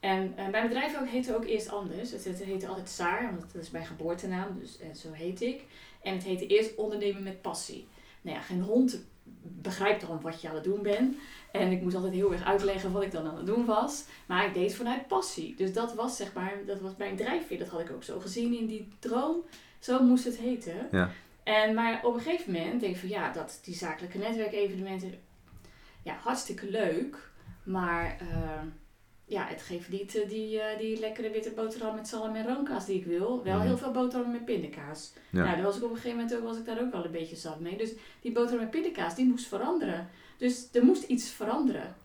[0.00, 2.10] En eh, mijn bedrijf ook, heette ook eerst anders.
[2.10, 5.64] Het, het heette altijd Saar, want dat is mijn geboortenaam, dus eh, zo heet ik.
[6.02, 7.86] En het heette eerst Ondernemen met Passie.
[8.22, 9.04] Nou ja, geen hond
[9.42, 11.16] begrijpt dan wat je aan het doen bent.
[11.52, 14.04] En ik moest altijd heel erg uitleggen wat ik dan aan het doen was.
[14.26, 15.54] Maar ik deed het vanuit passie.
[15.56, 17.58] Dus dat was zeg maar, dat was mijn drijfveer.
[17.58, 19.36] Dat had ik ook zo gezien in die droom.
[19.78, 20.88] Zo moest het heten.
[20.90, 21.10] Ja.
[21.42, 25.14] En, maar op een gegeven moment denk ik van ja, dat die zakelijke netwerkevenementen,
[26.02, 27.30] ja, hartstikke leuk.
[27.62, 28.62] Maar eh,
[29.24, 32.86] ja, het geeft niet eh, die, eh, die lekkere witte boterham met zalm en roomkaas
[32.86, 33.42] die ik wil.
[33.44, 33.66] Wel Mhm.
[33.66, 35.12] heel veel boterham met pindakaas.
[35.30, 35.42] Ja.
[35.44, 37.10] Nou, daar was ik op een gegeven moment ook, was ik daar ook wel een
[37.10, 37.76] beetje zat mee.
[37.76, 40.08] Dus die boterham met pindakaas, die moest veranderen.
[40.38, 41.96] Dus er moest iets veranderen.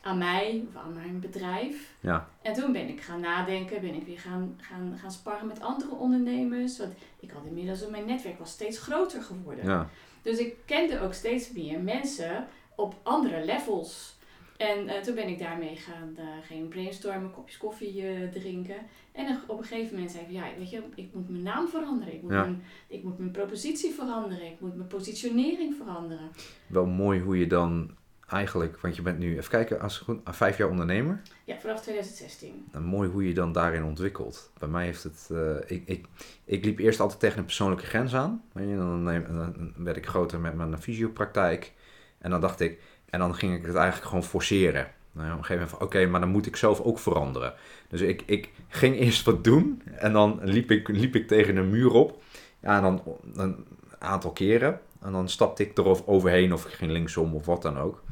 [0.00, 1.94] Aan mij, of aan mijn bedrijf.
[2.00, 2.28] Ja.
[2.42, 5.94] En toen ben ik gaan nadenken, ben ik weer gaan, gaan, gaan sparren met andere
[5.94, 6.78] ondernemers.
[6.78, 9.64] Want ik had inmiddels, mijn netwerk was steeds groter geworden.
[9.64, 9.88] Ja.
[10.22, 14.16] Dus ik kende ook steeds meer mensen op andere levels.
[14.62, 18.76] En eh, toen ben ik daarmee gaan, eh gaan brainstormen, kopjes koffie eh, drinken.
[19.12, 22.14] En op een gegeven moment zei ik, ja, weet je, ik moet mijn naam veranderen.
[22.14, 22.40] Ik moet, Ja.
[22.40, 24.46] mijn, ik moet mijn propositie veranderen.
[24.46, 26.30] Ik moet mijn positionering veranderen.
[26.66, 27.90] Wel mooi hoe je dan
[28.28, 31.22] eigenlijk, want je bent nu, even kijken, als goed, vijf jaar ondernemer.
[31.44, 32.64] Ja, vanaf 2016.
[32.72, 34.52] Nou, mooi hoe je dan daarin ontwikkelt.
[34.58, 35.30] Bij mij heeft het.
[35.66, 36.06] ik, ik,
[36.44, 38.42] ik liep eerst altijd tegen een persoonlijke grens aan.
[38.52, 41.72] Dan, dan werd ik groter met mijn fysiopraktijk.
[42.18, 42.80] En dan dacht ik.
[43.12, 44.86] En dan ging ik het eigenlijk gewoon forceren.
[45.12, 47.54] Nou, op een gegeven moment van oké, maar dan moet ik zelf ook veranderen.
[47.88, 49.82] Dus ik, ik ging eerst wat doen.
[49.94, 52.22] En dan liep ik, liep ik tegen een muur op.
[52.62, 53.02] Ja, en dan
[53.34, 53.66] een
[53.98, 54.80] aantal keren.
[55.00, 58.02] En dan stapte ik er overheen of ik ging linksom of wat dan ook.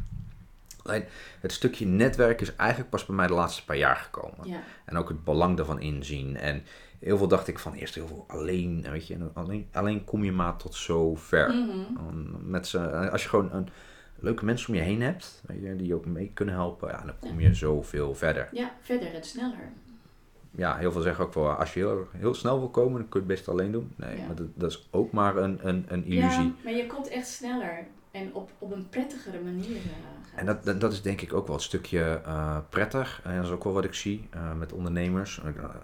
[0.83, 1.05] Alleen
[1.41, 4.49] het stukje netwerk is eigenlijk pas bij mij de laatste paar jaar gekomen.
[4.49, 6.37] Ja, En ook het belang daarvan inzien.
[6.37, 6.63] En
[6.99, 9.15] heel veel dacht ik van eerst heel veel alleen, weet je.
[9.15, 11.55] en Alleen, alleen kom je maar tot zo ver.
[12.43, 13.69] Met z'n- als je gewoon een
[14.21, 17.03] leuke mensen om je heen hebt, weet je, die je ook mee kunnen helpen, ja,
[17.05, 18.49] dan kom je zoveel verder.
[18.53, 19.73] ja verder en sneller.
[20.51, 23.21] Ja, heel veel zeggen ook wel, als je heel, heel snel wil komen, dan kun
[23.21, 23.93] je het best alleen doen.
[23.97, 24.27] Nee, Ja.
[24.27, 26.43] maar dat, dat is ook maar een, een, een illusie.
[26.43, 29.77] Ja, maar je komt echt sneller en op, op een prettigere manier.
[29.77, 33.21] eh, En dat, dat, dat is denk ik ook wel een stukje eh, prettig.
[33.25, 35.41] En dat is ook wel wat ik zie eh, met ondernemers.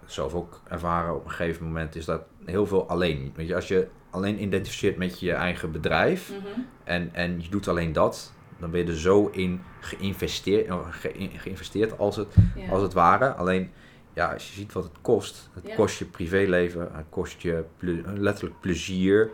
[0.07, 3.33] Zelf ook ervaren op een gegeven moment is dat heel veel alleen.
[3.37, 6.61] Weet je, als je alleen identificeert met je eigen bedrijf Mhm.
[6.85, 11.29] en, en je doet alleen dat, dan ben je er zo in geïnvesteerd, eh, ge-
[11.37, 12.68] geïnvesteerd als, het, Ja.
[12.70, 13.33] als het ware.
[13.35, 13.70] Alleen,
[14.14, 15.74] ja, als je ziet wat het kost, het Ja.
[15.74, 19.31] kost je privéleven, het kost je ple- letterlijk plezier.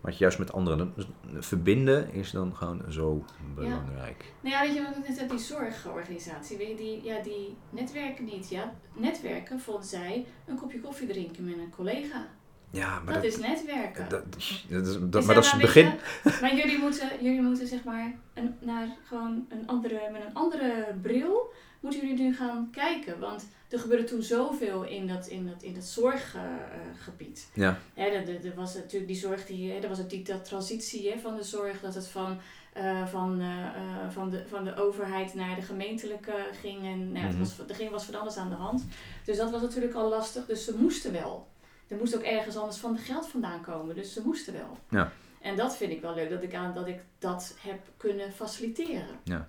[0.00, 1.06] Wat je juist met anderen dus
[1.38, 4.32] verbinden is dan gewoon zo belangrijk.
[4.40, 8.24] Nou ja, weet je wat net uit die zorgorganisatie, weet je, die, ja, die netwerken
[8.24, 8.48] niet.
[8.48, 12.26] Ja, netwerken vonden zij een kopje koffie drinken met een collega.
[12.74, 14.08] Ja, maar Dat, dat, is netwerken.
[14.08, 15.84] dat, dat is, dat, Dus maar dat is het begin.
[15.86, 20.34] je, maar jullie moeten, jullie moeten zeg maar een, naar gewoon een andere, met een
[20.34, 23.18] andere bril moeten jullie nu gaan kijken.
[23.18, 27.48] Want er gebeurde toen zoveel in dat, in dat, in dat zorggebied.
[27.54, 31.18] Ja, Hè, er, was natuurlijk die zorg, die, hè, er was die dat transitie hè,
[31.18, 32.38] van de zorg, dat het van,
[32.72, 36.82] eh, van, eh, eh, van, de, van de overheid naar de gemeentelijke ging.
[36.84, 37.38] En nou, het Mhm.
[37.38, 38.84] was, er ging, was van alles aan de hand.
[39.24, 41.46] Dus dat was natuurlijk al lastig, dus ze moesten wel.
[41.88, 44.78] Er moest ook ergens anders van geld vandaan komen, dus ze moesten wel.
[44.90, 45.12] Ja.
[45.40, 49.18] En dat vind ik wel leuk, dat ik, aan, dat ik dat heb kunnen faciliteren.
[49.24, 49.48] Ja.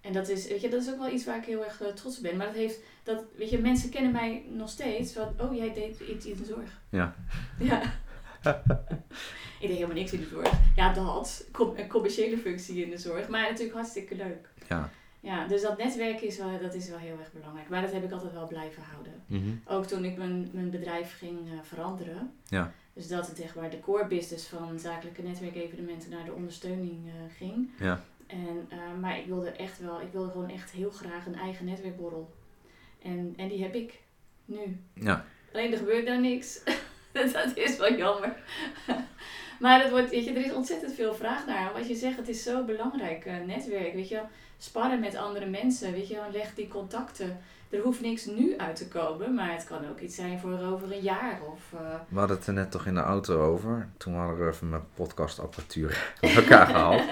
[0.00, 1.88] En dat is, weet je, dat is ook wel iets waar ik heel erg eh,
[1.88, 2.36] trots op ben.
[2.36, 6.00] Maar dat heeft, dat, weet je, mensen kennen mij nog steeds van, oh jij deed
[6.00, 6.80] iets in de zorg.
[6.90, 7.14] Ja.
[7.58, 7.82] Ja.
[9.60, 10.50] ik deed helemaal niks in de zorg.
[10.76, 11.46] Ja, dat.
[11.52, 13.28] Com- een commerciële functie in de zorg.
[13.28, 14.48] Maar natuurlijk hartstikke leuk.
[14.68, 14.90] ja.
[15.22, 17.68] Ja, dus dat netwerk is wel, dat is wel heel erg belangrijk.
[17.68, 19.22] Maar dat heb ik altijd wel blijven houden.
[19.26, 19.50] Mhm.
[19.64, 22.32] Ook toen ik mijn, mijn bedrijf ging eh, veranderen.
[22.48, 22.72] Ja.
[22.92, 27.36] Dus dat het echt waar de core business van zakelijke netwerkevenementen naar de ondersteuning eh,
[27.36, 27.70] ging.
[27.78, 28.04] Ja.
[28.26, 31.64] En, eh, maar ik wilde echt wel, ik wilde gewoon echt heel graag een eigen
[31.64, 32.34] netwerkborrel.
[33.02, 34.00] En, en die heb ik
[34.44, 34.80] nu.
[34.94, 35.24] Ja.
[35.52, 36.62] Alleen er gebeurt daar niks.
[37.12, 38.36] dat is wel jammer.
[39.60, 41.72] maar het wordt, weet je, er is ontzettend veel vraag naar.
[41.72, 43.94] Wat je zegt, het is zo belangrijk, netwerk.
[43.94, 44.28] Weet je, wel.
[44.62, 45.92] Sparren met andere mensen.
[45.92, 46.30] Weet je, wel.
[46.32, 47.38] leg die contacten.
[47.70, 50.92] Er hoeft niks nu uit te komen, maar het kan ook iets zijn voor over
[50.92, 51.40] een jaar.
[51.52, 53.88] Of, eh, We hadden het er net toch in de auto over.
[53.96, 57.02] Toen hadden we even mijn podcastapparatuur bij elkaar gehaald.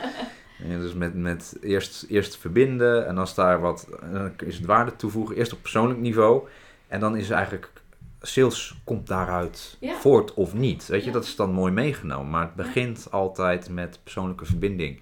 [0.59, 5.37] Dus met, met eerst, eerst verbinden en als daar wat, dan is het waarde toevoegen.
[5.37, 6.49] Eerst op persoonlijk niveau.
[6.89, 7.71] En dan is eigenlijk,
[8.21, 9.95] sales komt daaruit Ja.
[9.97, 10.87] voort of niet.
[10.87, 11.13] Weet je, Ja.
[11.13, 12.31] dat is dan mooi meegenomen.
[12.31, 15.01] Maar het begint altijd met persoonlijke verbinding.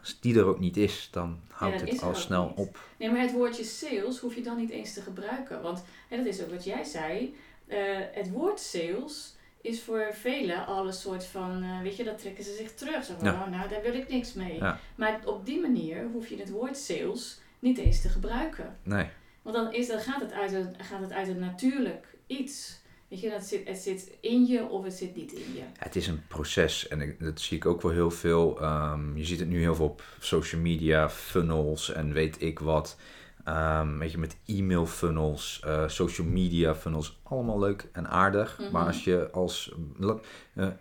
[0.00, 2.56] Als die er ook niet is, dan houdt dan het al snel niet.
[2.66, 2.78] op.
[2.98, 5.62] Nee, maar het woordje sales hoef je dan niet eens te gebruiken.
[5.62, 7.34] Want en dat is ook wat jij zei.
[7.66, 7.78] eh,
[8.12, 12.44] het woord sales is voor velen al een soort van, eh, weet je, dat trekken
[12.44, 13.04] ze zich terug.
[13.04, 14.60] Zo van, oh, nou, daar wil ik niks mee.
[14.94, 18.76] Maar op die manier hoef je het woord sales niet eens te gebruiken.
[18.82, 19.06] Nee.
[19.42, 22.78] Want dan, is, dan gaat, het uit een, gaat het uit een natuurlijk iets.
[23.08, 25.62] Weet je, dat zit, het zit in je of het zit niet in je.
[25.78, 28.60] Het is een proces en ik, dat zie ik ook wel heel veel.
[28.60, 32.96] Ehm, je ziet het nu heel veel op social media, funnels en weet ik wat.
[33.44, 38.58] Ehm weet je, met e-mail funnels, eh, social media funnels, allemaal leuk en aardig.
[38.58, 38.70] Mhm.
[38.70, 40.72] Maar als je als, eh, eh,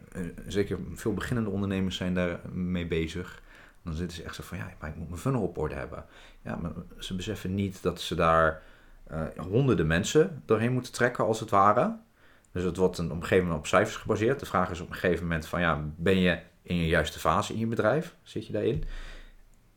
[0.48, 3.42] zeker veel beginnende ondernemers zijn daar mee bezig.
[3.84, 6.06] Dan zitten ze echt zo van, ja, maar ik moet mijn funnel op orde hebben.
[6.42, 8.64] Ja, maar ze beseffen niet dat ze daar
[9.38, 11.96] honderden mensen doorheen moeten trekken als het ware.
[12.52, 14.40] Dus het wordt een, op een gegeven moment op cijfers gebaseerd.
[14.40, 17.54] De vraag is op een gegeven moment van ja, ben je in je juiste fase
[17.54, 18.16] in je bedrijf?
[18.24, 18.84] Zit je daarin?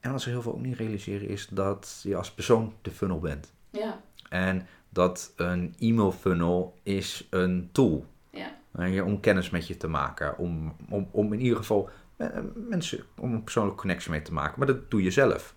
[0.00, 3.18] En wat ze heel veel ook niet realiseren is dat je als persoon de funnel
[3.18, 3.52] bent.
[3.70, 8.06] Ja, En dat een e-mail funnel is een tool.
[8.30, 10.38] ja, je, om kennis met je te maken.
[10.38, 14.54] Om, om, om in ieder geval eh, mensen, om een persoonlijke connectie mee te maken.
[14.58, 15.54] Maar dat doe je zelf.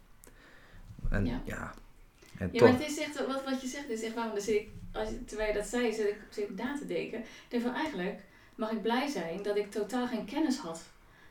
[1.09, 1.41] En Ja.
[1.45, 1.73] ja,
[2.39, 2.69] en Ja, toch.
[2.69, 4.35] maar het is echt, wat, wat je zegt is echt waarom.
[4.35, 7.19] Dus ik, als, je- terwijl je dat zei, zit ik, zit ik na te denken.
[7.19, 8.19] Ik denk van eigenlijk
[8.55, 10.81] mag ik blij zijn dat ik totaal geen kennis had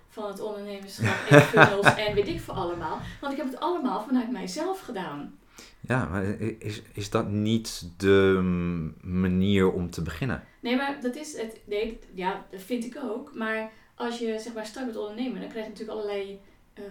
[0.09, 3.01] van het ondernemerschap en funnels en weet ik veel allemaal.
[3.21, 5.39] Want ik heb het allemaal vanuit mijzelf gedaan.
[5.81, 6.25] Ja, maar
[6.59, 10.45] is, is dat niet de mm, manier om te beginnen?
[10.61, 11.61] Nee, maar dat is het.
[11.65, 13.35] Nee, ja, dat vind ik ook.
[13.35, 16.41] Maar als je zeg maar start met ondernemen, dan krijg je natuurlijk allerlei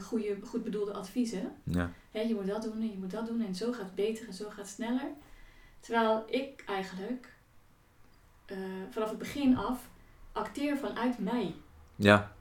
[0.02, 1.52] goede, goed bedoelde adviezen.
[1.64, 1.92] Ja.
[2.12, 4.28] Hè, je moet dat doen en je moet dat doen en zo gaat het beter
[4.28, 5.08] en zo gaat het sneller.
[5.80, 7.34] Terwijl ik eigenlijk
[8.46, 8.58] eh,
[8.90, 9.90] vanaf het begin af
[10.32, 11.56] acteer vanuit mij.
[11.96, 12.32] Ja,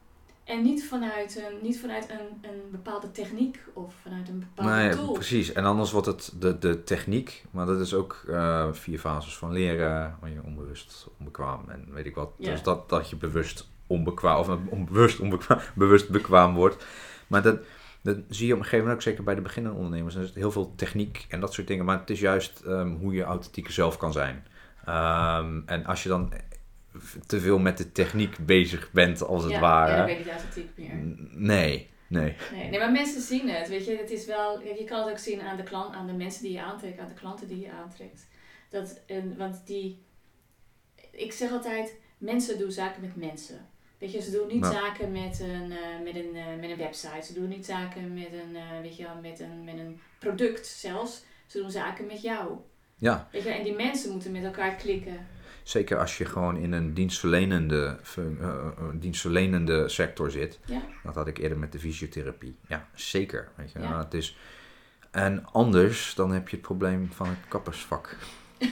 [0.44, 4.90] En niet vanuit een, niet vanuit een, een bepaalde techniek of vanuit een bepaalde nee,
[4.90, 5.12] tool.
[5.12, 5.52] precies.
[5.52, 9.52] En anders wordt het de, de techniek, maar dat is ook eh, vier fases van
[9.52, 10.16] leren.
[10.20, 12.30] waar je onbewust, onbekwaam en weet ik wat.
[12.38, 12.50] Ja.
[12.50, 16.84] Dus dat, dat je bewust onbekwaam, of onbewust onbekwaam, bewust bekwaam wordt.
[17.32, 17.60] Maar dat,
[18.02, 20.14] dat zie je op een gegeven moment ook zeker bij de beginnende ondernemers.
[20.14, 21.84] Er is heel veel techniek en dat soort dingen.
[21.84, 24.46] Maar het is juist ehm, hoe je authentieke zelf kan zijn.
[24.84, 26.32] Ehm, en als je dan
[27.26, 29.90] te veel met de techniek bezig bent, als het ja, ware.
[29.90, 30.94] Ja, dan ben je niet authentiek meer.
[31.30, 32.36] Nee, nee.
[32.52, 33.68] Nee, nee, maar mensen zien het.
[33.68, 36.12] Weet je, het is wel, je kan het ook zien aan de, klant, aan de
[36.12, 38.28] mensen die je aantrekt, aan de klanten die je aantrekt.
[38.70, 40.04] Dat, en, want die,
[41.10, 43.70] ik zeg altijd, mensen doen zaken met mensen.
[44.02, 47.26] Weet je, ze doen niet zaken met een, eh, met, een, eh, met een website.
[47.26, 50.66] Ze doen niet zaken met een, eh, weet je, wel, met een, met een product
[50.66, 51.24] zelfs.
[51.46, 52.56] Ze doen zaken met jou.
[52.96, 55.26] Ja, Weet je, en die mensen moeten met elkaar klikken.
[55.62, 57.98] zeker als je gewoon in een dienstverlenende,
[58.94, 60.58] dienstverlenende sector zit.
[60.64, 62.56] Ja, Dat had ik eerder met de fysiotherapie.
[62.68, 63.48] Ja, zeker.
[63.54, 63.78] Weet je.
[63.78, 63.98] Ja.
[63.98, 64.36] Het is,
[65.10, 68.16] en anders, dan heb je het probleem van het kappersvak.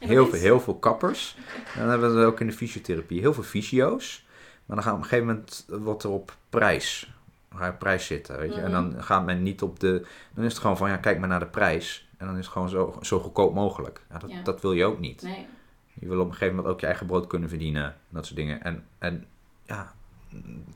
[0.00, 1.36] Heel dat veel, heel veel kappers.
[1.74, 3.20] En dan hebben we het ook in de fysiotherapie.
[3.20, 4.28] Heel veel fysio's.
[4.70, 7.12] Maar dan gaat op een gegeven moment wordt er op prijs.
[7.52, 8.60] Op prijs zitten, weet je.
[8.60, 8.90] En Mhm.
[8.92, 10.06] dan gaat men niet op de...
[10.34, 12.08] Dan is het gewoon van, ja, kijk maar naar de prijs.
[12.16, 14.02] En dan is het gewoon zo, zo goedkoop mogelijk.
[14.10, 14.42] Ja, dat, Ja.
[14.42, 15.22] dat wil je ook niet.
[15.22, 15.46] Nee,
[15.92, 17.84] Je wil op een gegeven moment ook je eigen brood kunnen verdienen.
[17.84, 18.62] en Dat soort dingen.
[18.62, 19.26] En, en
[19.66, 19.94] ja,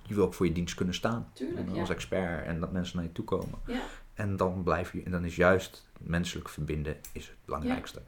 [0.02, 1.28] je wil ook voor je dienst kunnen staan.
[1.32, 1.66] tuurlijk.
[1.68, 1.80] En Ja.
[1.80, 2.44] als expert.
[2.46, 3.58] En dat mensen naar je toe komen.
[3.66, 3.80] Ja.
[4.14, 5.02] En dan blijf je...
[5.02, 8.02] En dan is juist menselijk verbinden is het belangrijkste.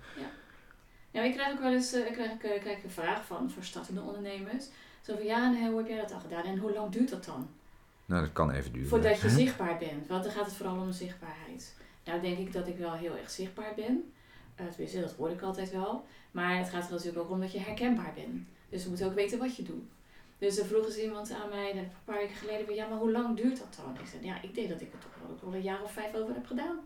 [1.11, 3.63] Ja, ik krijg ook wel eens eh, ik krijg, eh, ik een vraag van voor
[3.65, 4.69] startende ondernemers.
[5.07, 7.25] Zo van ja, en hoe heb jij dat al gedaan en hoe lang duurt dat
[7.25, 7.49] dan?
[8.05, 8.89] Nou, dat kan even duren.
[8.89, 10.07] Voordat je zichtbaar bent.
[10.07, 11.75] Want dan gaat het vooral om de zichtbaarheid.
[12.05, 14.13] Nou denk ik dat ik wel heel erg zichtbaar ben.
[14.61, 16.05] Uh, tenminste, dat hoor ik altijd wel.
[16.31, 18.45] Maar het gaat er natuurlijk ook om dat je herkenbaar bent.
[18.69, 19.85] Dus we moeten ook weten wat je doet.
[20.39, 23.37] Dus er vroeg eens iemand aan mij een paar weken geleden, ja, maar hoe lang
[23.37, 23.95] duurt dat dan?
[24.05, 25.93] Ik zei, ja, ik denk dat ik er toch wel, ook wel een jaar of
[25.93, 26.79] vijf over heb gedaan.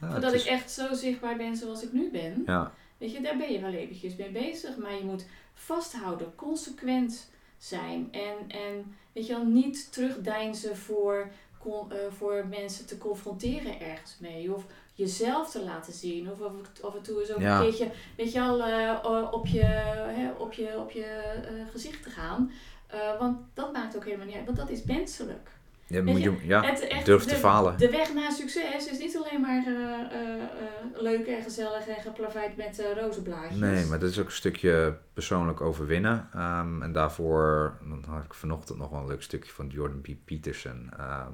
[0.00, 2.42] Ja, Voordat het is- ik echt zo zichtbaar ben zoals ik nu ben.
[2.46, 4.76] Ja, Weet je, daar ben je wel eventjes mee bezig.
[4.76, 7.30] Maar je moet vasthouden, consequent
[7.64, 8.08] zijn.
[8.12, 14.16] En, en weet je wel, niet terugdeinzen voor, con- eh, voor mensen te confronteren ergens
[14.20, 14.54] mee.
[14.54, 16.30] Of jezelf te laten zien.
[16.30, 16.40] Of
[16.82, 17.56] af, en toe eens ook Ja.
[17.56, 22.02] een keertje, weet je wel, eh, op je, hè, op je, op je eh, gezicht
[22.02, 22.50] te gaan.
[23.18, 24.44] Want dat maakt ook helemaal niet uit.
[24.44, 25.50] Want dat is menselijk.
[25.86, 27.78] Ja, moet je, ja Het echt- durf de, te falen.
[27.78, 32.78] De weg naar succes is niet alleen maar eh, leuk en gezellig en geplaveid met
[32.78, 33.58] eh rozenblaadjes.
[33.58, 36.28] Nee, maar dat is ook een stukje persoonlijk overwinnen.
[36.34, 40.08] Ehm, en daarvoor dan had ik vanochtend nog wel een leuk stukje van Jordan B.
[40.24, 40.90] Peterson.
[40.98, 41.32] Ehm,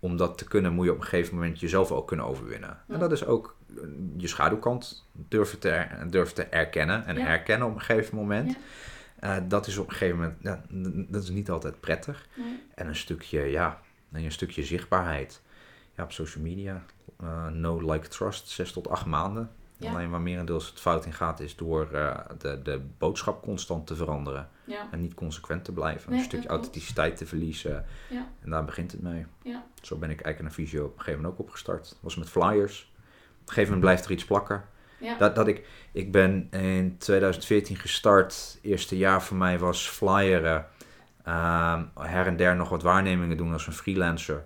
[0.00, 2.78] om dat te kunnen moet je op een gegeven moment jezelf ook kunnen overwinnen.
[2.88, 2.94] Ja.
[2.94, 3.56] En dat is ook
[4.16, 7.06] je schaduwkant durven te, er- durven te erkennen.
[7.06, 7.26] En Ja.
[7.26, 8.50] erkennen op een gegeven moment.
[8.50, 8.56] Ja.
[9.22, 10.62] Eh, dat is op een gegeven moment, ja,
[11.10, 12.28] dat is niet altijd prettig.
[12.36, 12.62] Nee.
[12.74, 13.80] En een stukje, ja,
[14.12, 15.42] en een stukje zichtbaarheid.
[15.96, 16.82] Ja, op social media.
[17.20, 19.50] eh no, like, trust, zes tot acht maanden.
[19.76, 19.90] Ja.
[19.90, 23.96] Alleen waar merendeels het fout in gaat, is door eh, de, de boodschap constant te
[23.96, 24.48] veranderen.
[24.64, 24.88] Ja.
[24.90, 26.10] En niet consequent te blijven.
[26.10, 27.84] Nee, een stukje authenticiteit te verliezen.
[28.10, 28.28] Ja.
[28.40, 29.26] En daar begint het mee.
[29.42, 29.64] Ja.
[29.82, 31.98] Zo ben ik eigenlijk naar Visio op een gegeven moment ook opgestart.
[32.00, 32.92] Was met flyers.
[32.92, 34.64] Op een gegeven moment blijft er iets plakken.
[35.02, 35.18] Ja.
[35.18, 38.58] Dat, dat ik, ik ben in 2014 gestart.
[38.62, 40.66] Eerste jaar voor mij was flyeren.
[41.24, 44.44] Ehm, her en der nog wat waarnemingen doen als een freelancer.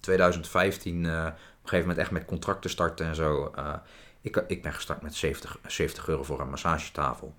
[0.00, 3.52] 2015 eh, op een gegeven moment echt met contracten starten en zo.
[3.54, 3.74] Eh,
[4.20, 7.36] ik, ik ben gestart met 70, 70 euro voor een massagetafel.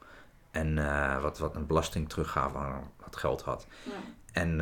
[0.51, 3.67] En eh, wat, wat een belasting teruggave aan wat geld had.
[3.83, 3.91] Ja.
[4.31, 4.61] En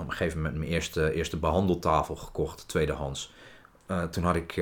[0.00, 3.32] op een gegeven moment mijn eerste, eerste behandeltafel gekocht, tweedehands.
[3.86, 4.56] Eh, toen had ik,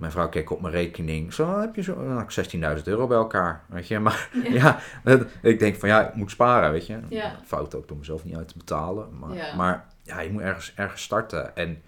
[0.00, 1.32] mijn vrouw keek op mijn rekening.
[1.32, 3.98] Zo heb je zo, dan had ik 16.000 euro bij elkaar, weet je.
[3.98, 4.80] Maar Ja.
[5.42, 6.98] ik denk van ja, ik moet sparen, weet je.
[7.08, 7.40] Ja.
[7.44, 9.18] Fout ook door mezelf niet uit te betalen.
[9.18, 9.54] Maar Ja.
[9.56, 11.56] maar ja, je moet ergens, ergens starten.
[11.56, 11.82] En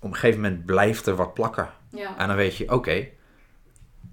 [0.00, 1.68] op een gegeven moment blijft er wat plakken.
[1.88, 2.18] Ja.
[2.18, 3.08] En dan weet je, oké,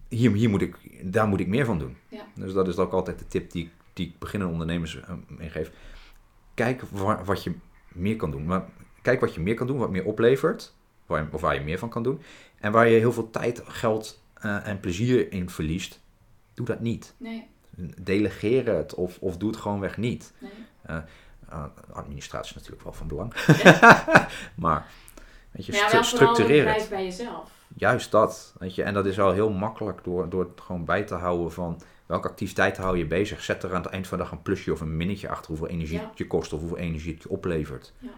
[0.08, 0.76] hier, hier moet ik,
[1.14, 1.98] daar moet ik meer van doen.
[2.08, 2.22] Ja.
[2.36, 5.72] Dus dat is ook altijd de tip die, ik- die ik beginnende ondernemers eh, meegeef.
[6.54, 7.54] Kijk wa- wat je
[7.88, 8.46] meer kan doen.
[8.46, 8.64] Maar
[9.02, 10.74] kijk wat je meer kan doen, wat meer oplevert.
[11.06, 12.22] Waar, of waar je meer van kan doen.
[12.60, 16.00] En waar je heel veel tijd, geld eh, en plezier in verliest.
[16.54, 17.14] Doe dat niet.
[17.18, 17.48] Nee.
[18.02, 20.34] Delegeer het of, of doe het gewoon weg niet.
[20.38, 20.52] Nee.
[20.90, 23.34] Uh, administratie is natuurlijk wel van belang.
[23.64, 24.06] Ja.
[24.56, 24.86] maar
[25.52, 26.90] weet je, Maar ja, structureer het.
[26.90, 27.52] bij jezelf.
[27.78, 28.54] Juist dat.
[28.60, 28.84] Weet je.
[28.84, 32.28] En dat is al heel makkelijk door, door het gewoon bij te houden van welke
[32.28, 33.44] activiteiten hou je bezig.
[33.44, 35.68] Zet er aan het eind van de dag een plusje of een minnetje achter hoeveel
[35.68, 36.08] energie Ja.
[36.10, 37.94] het je kost of hoeveel energie het je oplevert.
[38.00, 38.10] Ja,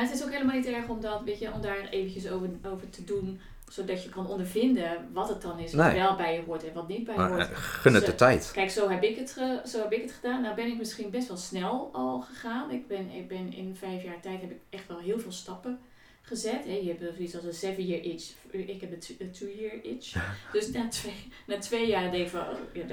[0.00, 2.90] het is ook helemaal niet erg om, dat, weet je, om daar eventjes over, over
[2.90, 5.94] te doen, zodat je kan ondervinden wat het dan is, wat Nee.
[5.94, 7.40] wel bij je hoort en wat niet bij je hoort.
[7.50, 8.50] eh, gun het Ze- de tijd.
[8.52, 10.42] Kijk, zo heb, ik het ge- zo heb ik het gedaan.
[10.42, 12.70] Nou ben ik misschien best wel snel al gegaan.
[12.70, 15.78] Ik ben, ik ben in vijf jaar tijd heb ik echt wel heel veel stappen
[16.22, 16.64] gezet.
[16.64, 16.72] Hè.
[16.82, 18.30] Je hebt zoiets als een seven year itch.
[18.50, 20.14] Ik heb een two- year itch.
[20.52, 22.84] Dus na twee, na twee jaar denk ik van, oh, ja,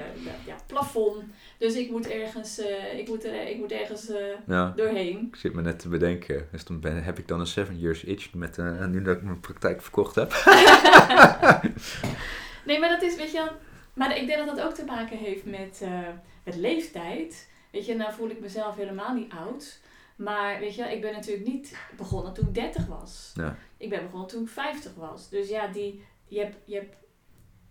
[0.46, 1.24] ja, plafond.
[1.58, 4.72] Dus ik moet ergens, eh, ik moet er, ik moet ergens eh, Ja.
[4.76, 5.26] doorheen.
[5.32, 6.48] Ik zit me net te bedenken.
[6.52, 9.22] Dus dan ben, heb ik dan een seven years itch met, eh, nu dat ik
[9.22, 10.32] mijn praktijk verkocht heb.
[12.64, 13.50] Nee, maar dat is, weet je,
[13.94, 15.80] maar ik denk dat dat ook te maken heeft met,
[16.44, 17.48] met leeftijd.
[17.70, 19.80] Weet je, nou voel ik mezelf helemaal niet oud.
[20.22, 23.32] Maar weet je, ik ben natuurlijk niet begonnen toen ik 30 was.
[23.34, 23.56] Ja.
[23.76, 25.28] Ik ben begonnen toen ik 50 was.
[25.28, 26.96] Dus ja, die, je hebt, je hebt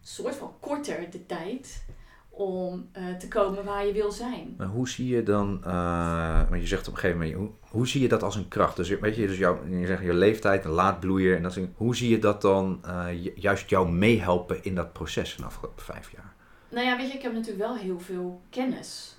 [0.02, 1.86] soort van korter de tijd
[2.30, 4.54] om eh, te komen waar je wil zijn.
[4.58, 7.88] Maar hoe zie je dan, eh, want je zegt op een gegeven moment, hoe, hoe
[7.88, 8.76] zie je dat als een kracht?
[8.76, 11.96] Dus weet je, dus jouw, je zegt je leeftijd, een laadbloeier, en dat soort hoe
[11.96, 15.84] zie je dat dan eh, ju- juist jou meehelpen in dat proces van de afgelopen
[15.84, 16.34] vijf jaar?
[16.70, 19.18] Nou ja, weet je, ik heb natuurlijk wel heel veel kennis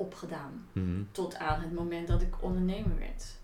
[0.00, 0.66] opgedaan.
[1.12, 3.38] tot aan het moment dat ik ondernemer werd.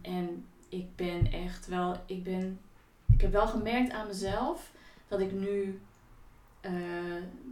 [0.00, 2.60] En ik ben echt wel, ik ben,
[3.12, 4.70] ik heb wel gemerkt aan mezelf
[5.08, 5.80] dat ik nu
[6.60, 6.72] eh,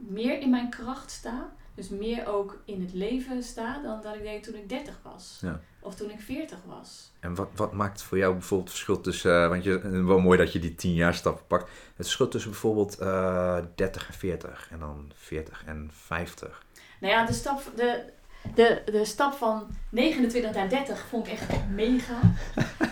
[0.09, 1.53] meer in mijn kracht sta.
[1.75, 5.39] Dus meer ook in het leven sta dan dat ik deed toen ik 30 was.
[5.43, 5.61] Ja.
[5.81, 7.13] Of toen ik 40 was.
[7.21, 10.19] En wat, wat maakt voor jou bijvoorbeeld het verschil tussen, eh, want je, eh, wel
[10.19, 14.15] mooi dat je die tien jaar stap pakt, het verschil tussen bijvoorbeeld eh 30 en
[14.15, 16.65] 40 en dan 40 en 50?
[17.01, 18.13] Nou ja, de stap, de,
[18.55, 22.21] de, de stap van 29 naar 30 vond ik echt mega.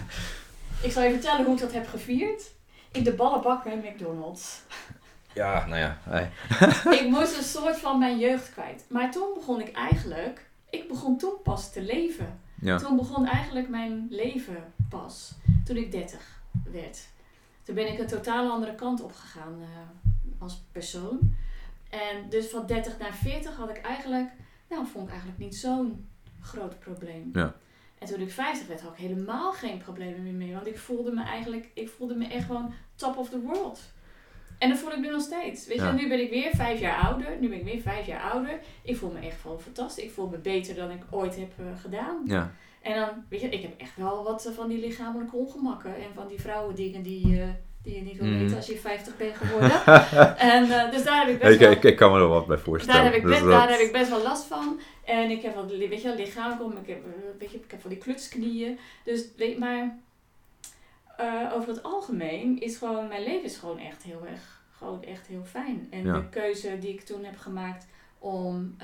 [0.87, 2.43] ik zal je vertellen hoe ik dat heb gevierd.
[2.93, 4.61] In de ballenbak bij McDonald's.
[5.39, 5.99] Ja, nou ja.
[6.03, 6.31] hey.
[7.01, 8.85] ik moest een soort van mijn jeugd kwijt.
[8.89, 12.41] Maar toen begon ik eigenlijk, ik begon toen pas te leven.
[12.61, 12.79] Ja.
[12.79, 15.35] Toen begon eigenlijk mijn leven pas,
[15.65, 16.21] toen ik 30
[16.73, 17.09] werd.
[17.63, 21.37] Toen ben ik een totaal andere kant op gegaan eh, als persoon.
[21.91, 24.31] En dus van 30 naar 40 had ik eigenlijk,
[24.69, 26.09] nou vond ik eigenlijk niet zo'n
[26.41, 27.31] groot probleem.
[27.33, 27.55] Ja.
[27.99, 30.53] En toen ik 50 werd had ik helemaal geen problemen meer mee.
[30.55, 33.81] Want ik voelde me eigenlijk, ik voelde me echt gewoon top of the world.
[34.59, 35.67] En dat voel ik nu nog steeds.
[35.67, 35.93] Weet je, Ja.
[35.93, 37.37] nu ben ik weer vijf jaar ouder.
[37.41, 38.61] Nu ben ik weer vijf jaar ouder.
[38.83, 40.05] Ik voel me echt gewoon fantastisch.
[40.05, 42.23] Ik voel me beter dan ik ooit heb eh, gedaan.
[42.25, 42.51] Ja.
[42.83, 45.95] En dan, weet je, ik heb echt wel wat eh, van die lichamelijke ongemakken.
[45.97, 47.49] En van die vrouwendingen die, eh,
[47.89, 49.85] die je niet wil weten als je 50 bent geworden.
[50.55, 51.71] en eh, dus daar heb ik best Ik, wel...
[51.71, 53.03] ik, ik kan me er wat bij voorstellen.
[53.03, 54.81] Daar heb, ik Dus best, dat- daar heb ik best wel last van.
[55.05, 56.81] En ik heb wat, weet je, lichamelijk.
[56.89, 58.79] Ik heb, eh, weet je, ik heb van die klutsknieën.
[59.05, 59.99] Dus, weet maar,
[61.17, 65.27] eh, over het algemeen is gewoon, mijn leven is gewoon echt heel erg, gewoon echt
[65.27, 65.87] heel fijn.
[65.91, 66.13] En Ja.
[66.13, 67.87] de keuze die ik toen heb gemaakt
[68.19, 68.77] om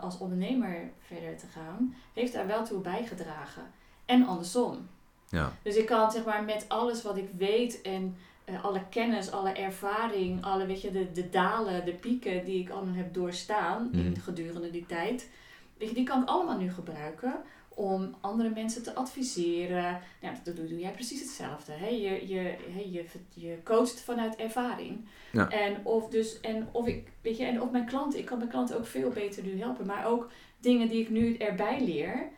[0.00, 3.62] als ondernemer verder te gaan, heeft daar wel toe bijgedragen.
[4.06, 4.88] En andersom.
[5.28, 5.52] Ja.
[5.62, 8.16] Dus ik kan zeg maar met alles wat ik weet en
[8.60, 12.94] alle kennis, alle ervaring, alle weet je, de, de dalen, de pieken die ik allemaal
[12.94, 14.20] heb doorstaan in Mhm.
[14.20, 15.30] gedurende die tijd,
[15.78, 17.34] weet je, die kan ik allemaal nu gebruiken
[17.74, 20.00] om andere mensen te adviseren.
[20.20, 21.72] Nou, dat doe, doe jij precies hetzelfde.
[21.72, 21.88] Hè?
[21.88, 22.54] Je, je,
[22.90, 23.04] je,
[23.34, 25.04] je coacht vanuit ervaring.
[25.32, 25.48] Ja.
[25.48, 28.50] En of dus, en of ik, weet je, en of mijn klanten, ik kan mijn
[28.50, 29.86] klanten ook veel beter nu helpen.
[29.86, 32.28] Maar ook dingen die ik nu erbij leer,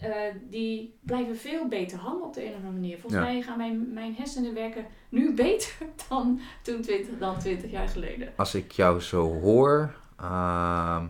[0.00, 0.10] eh,
[0.50, 2.98] die blijven veel beter hangen op de een of andere manier.
[2.98, 3.28] Volgens Ja.
[3.28, 5.72] mij gaan mijn, mijn hersenen werken nu beter
[6.08, 8.32] dan toen 20, dan 20 jaar geleden.
[8.36, 11.06] Als ik jou zo hoor, ehm,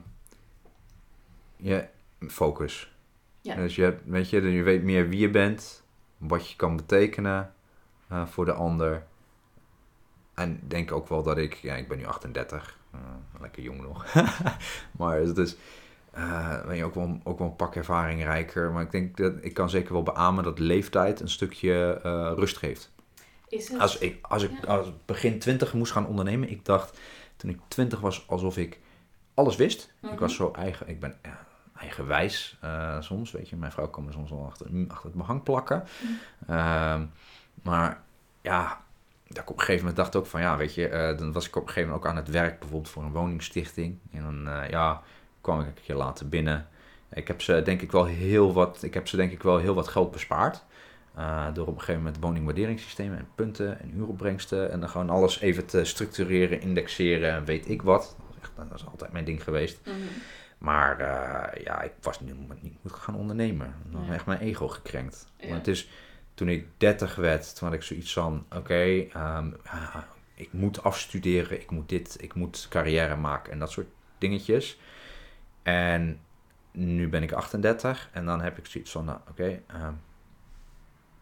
[1.56, 1.86] je
[2.28, 2.92] focus.
[3.40, 3.54] Ja.
[3.54, 5.82] Dus je, hebt- weet je, je weet meer wie je bent,
[6.18, 7.54] wat je kan betekenen
[8.08, 9.06] eh, voor de ander.
[10.34, 13.00] En denk ook wel dat ik, ja, ik ben nu 38, eh,
[13.40, 14.06] lekker jong nog.
[14.98, 15.38] maar het
[16.14, 18.72] eh, ben je ook wel, ook wel een pak ervaring rijker.
[18.72, 22.56] Maar ik denk dat ik kan zeker wel beamen dat leeftijd een stukje eh, rust
[22.56, 22.92] geeft.
[23.48, 23.80] Is het?
[23.80, 24.66] Als ik, als ik Ja.
[24.76, 26.98] als ik begin 20 moest gaan ondernemen, ik dacht
[27.36, 28.78] toen ik 20 was alsof ik
[29.34, 29.92] alles wist.
[30.00, 30.12] Mhm.
[30.12, 31.46] Ik was zo eigen, ik ben ja,
[31.78, 33.56] eigenwijs eh, soms, weet je.
[33.56, 35.84] Mijn vrouw kan me soms wel achter, achter het behang plakken.
[36.02, 36.52] Mhm.
[36.52, 37.06] Ehm,
[37.62, 38.02] maar
[38.40, 38.82] ja,
[39.28, 41.56] dat ik op een gegeven moment dacht ook van ja, weet je, dan was ik
[41.56, 43.98] op een gegeven moment ook aan het werk bijvoorbeeld voor een woningstichting.
[44.12, 45.02] En dan ja,
[45.44, 46.68] kwam ik een keer later binnen.
[47.12, 49.74] Ik heb ze denk ik wel heel wat, ik heb ze denk ik wel heel
[49.74, 50.64] wat geld bespaard.
[51.14, 54.70] Eh, door op een gegeven moment woningwaarderingssystemen en punten en huuropbrengsten.
[54.70, 58.16] En dan gewoon alles even te structureren, indexeren en weet ik wat.
[58.18, 59.80] Dat is, echt, dat is altijd mijn ding geweest.
[59.84, 59.96] Mhm.
[60.58, 63.74] Maar eh, ja, ik was nu niet moet gaan ondernemen.
[63.90, 64.12] Dan Ja.
[64.12, 65.26] echt mijn ego gekrenkt.
[65.36, 65.46] Ja.
[65.46, 65.88] Want het is,
[66.34, 71.60] toen ik 30 werd, toen had ik zoiets van, oké, ehm, ja, ik moet afstuderen,
[71.60, 73.86] ik moet dit, ik moet carrière maken en dat soort
[74.18, 74.78] dingetjes.
[75.64, 76.20] En
[76.72, 79.92] nu ben ik 38 en dan heb ik zoiets van, nou, oké, ehm,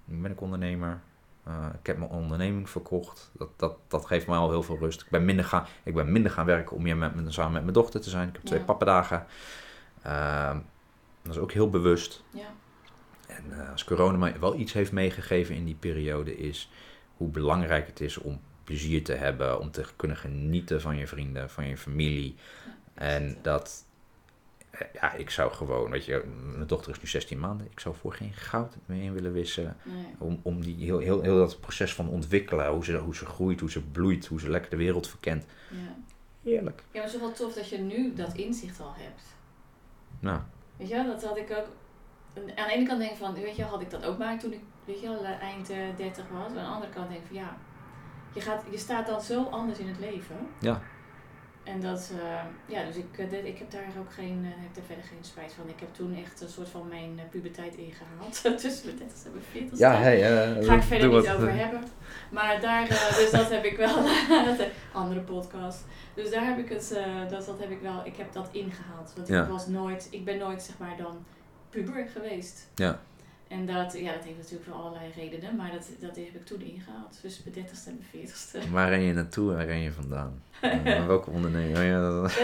[0.04, 1.00] nu ben ik ondernemer.
[1.44, 3.30] Eh, ik heb mijn onderneming verkocht.
[3.32, 5.00] Dat, dat, dat geeft mij al heel veel rust.
[5.00, 7.62] Ik ben minder gaan, ik ben minder gaan werken om meer met, met- samen met
[7.62, 8.28] mijn dochter te zijn.
[8.28, 8.64] Ik heb twee Ja.
[8.64, 9.26] pappendagen.
[10.02, 10.58] Ehm,
[11.22, 12.22] dat is ook heel bewust.
[12.30, 12.46] Ja.
[13.26, 16.70] En eh, als corona mij wel iets heeft meegegeven in die periode is
[17.16, 21.50] hoe belangrijk het is om plezier te hebben, om te kunnen genieten van je vrienden,
[21.50, 22.36] van je familie.
[22.94, 23.84] En dat,
[24.92, 28.12] ja, ik zou gewoon, weet je, mijn dochter is nu 16 maanden, ik zou voor
[28.12, 29.76] geen goud mee in willen wissen.
[29.82, 30.06] Nee.
[30.18, 33.60] Om, om die heel, heel, heel dat proces van ontwikkelen, hoe ze, hoe ze groeit,
[33.60, 35.44] hoe ze bloeit, hoe ze lekker de wereld verkent.
[35.70, 35.96] Ja.
[36.42, 36.82] Heerlijk.
[36.90, 39.22] ja, maar het is wel tof dat je nu dat inzicht al hebt.
[40.20, 40.40] Nou,
[40.76, 41.66] Weet je wel, dat had ik ook.
[42.34, 44.38] Aan de ene kant denk ik van, weet je wel, had ik dat ook maar
[44.38, 46.46] toen ik, weet je wel, eh, eind eh, 30 was.
[46.46, 47.56] Aan de andere kant denk ik van, ja,
[48.34, 50.36] je, gaat, je staat dan zo anders in het leven.
[50.60, 50.82] Ja.
[51.64, 54.74] En dat, eh, ja, dus ik, eh, dit- ik heb daar ook geen, eh, heb
[54.74, 55.68] daar verder geen spijt van.
[55.68, 58.60] Ik heb toen echt een soort van mijn puberteit ingehaald.
[58.60, 59.78] Tussen mijn 30 en mijn 40.
[59.78, 60.22] ja, hey,
[60.56, 61.82] eh, Ga ik verder niet over hebben.
[62.30, 63.96] Maar daar, dus dat heb ik wel,
[65.02, 65.84] andere podcast.
[66.14, 66.94] Dus daar heb ik het,
[67.30, 69.12] dat, dat heb ik wel, ik heb dat ingehaald.
[69.16, 69.42] Want Ja.
[69.42, 71.24] ik was nooit, ik ben nooit zeg maar dan
[71.70, 72.68] puber geweest.
[72.74, 73.00] Ja.
[73.52, 76.60] En dat, ja, dat heeft natuurlijk voor allerlei redenen, maar dat, dat heb ik toen
[76.60, 77.18] ingehaald.
[77.20, 78.70] Tussen mijn 30ste en mijn 40ste.
[78.70, 80.42] Waar ren je naartoe en waar ren je vandaan?
[80.62, 81.76] Eh, welke onderneming?
[81.76, 81.84] Oh,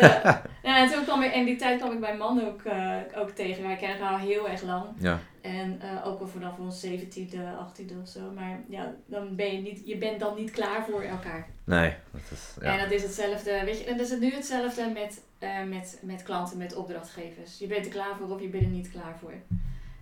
[0.01, 2.97] ja, ja, en toen kwam ik, in die tijd kwam ik mijn man ook, eh,
[3.17, 3.63] ook tegen.
[3.63, 4.85] Wij kennen elkaar al heel erg lang.
[4.99, 5.21] ja.
[5.41, 8.21] En eh, ook al vanaf ons 17e, 18e of zo.
[8.35, 11.47] Maar ja, dan ben je niet, je bent dan niet klaar voor elkaar.
[11.65, 12.73] Nee, dat is, ja.
[12.73, 15.99] En dat is hetzelfde, weet je, en dat is het nu hetzelfde met, eh, met,
[16.03, 17.59] met klanten, met opdrachtgevers.
[17.59, 19.33] Je bent er klaar voor of je bent er niet klaar voor.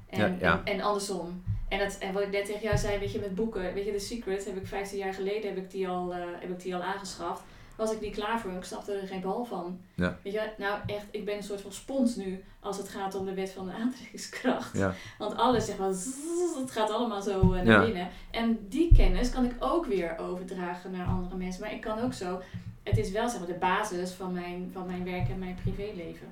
[0.08, 0.60] En, Ja, ja.
[0.64, 1.42] en, en andersom.
[1.68, 3.92] En, dat, en wat ik net tegen jou zei, weet je, met boeken, weet je,
[3.92, 6.74] The Secret heb ik 15 jaar geleden heb ik die al, eh, heb ik die
[6.74, 7.42] al aangeschaft.
[7.76, 9.78] Was ik niet klaar voor, ik snapte er geen bal van.
[9.94, 10.18] Ja.
[10.22, 13.24] Weet je, nou echt, ik ben een soort van spons nu als het gaat om
[13.24, 14.76] de wet van de aantrekkingskracht.
[14.78, 14.94] ja.
[15.18, 17.84] Want alles, zeg maar, zzz, het gaat allemaal zo eh, naar Ja.
[17.84, 18.08] binnen.
[18.30, 21.60] En die kennis kan ik ook weer overdragen naar andere mensen.
[21.62, 22.40] Maar ik kan ook zo,
[22.82, 26.28] het is wel zeg maar de basis van mijn, van mijn werk en mijn privéleven.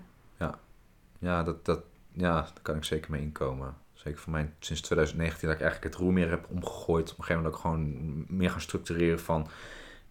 [1.19, 1.81] Ja, dat, dat,
[2.15, 3.75] ja, daar kan ik zeker mee inkomen.
[3.93, 7.13] Zeker voor mij sinds 2019 dat ik eigenlijk het roer meer heb omgegooid.
[7.13, 9.49] Op een gegeven moment ook gewoon meer gaan structureren van...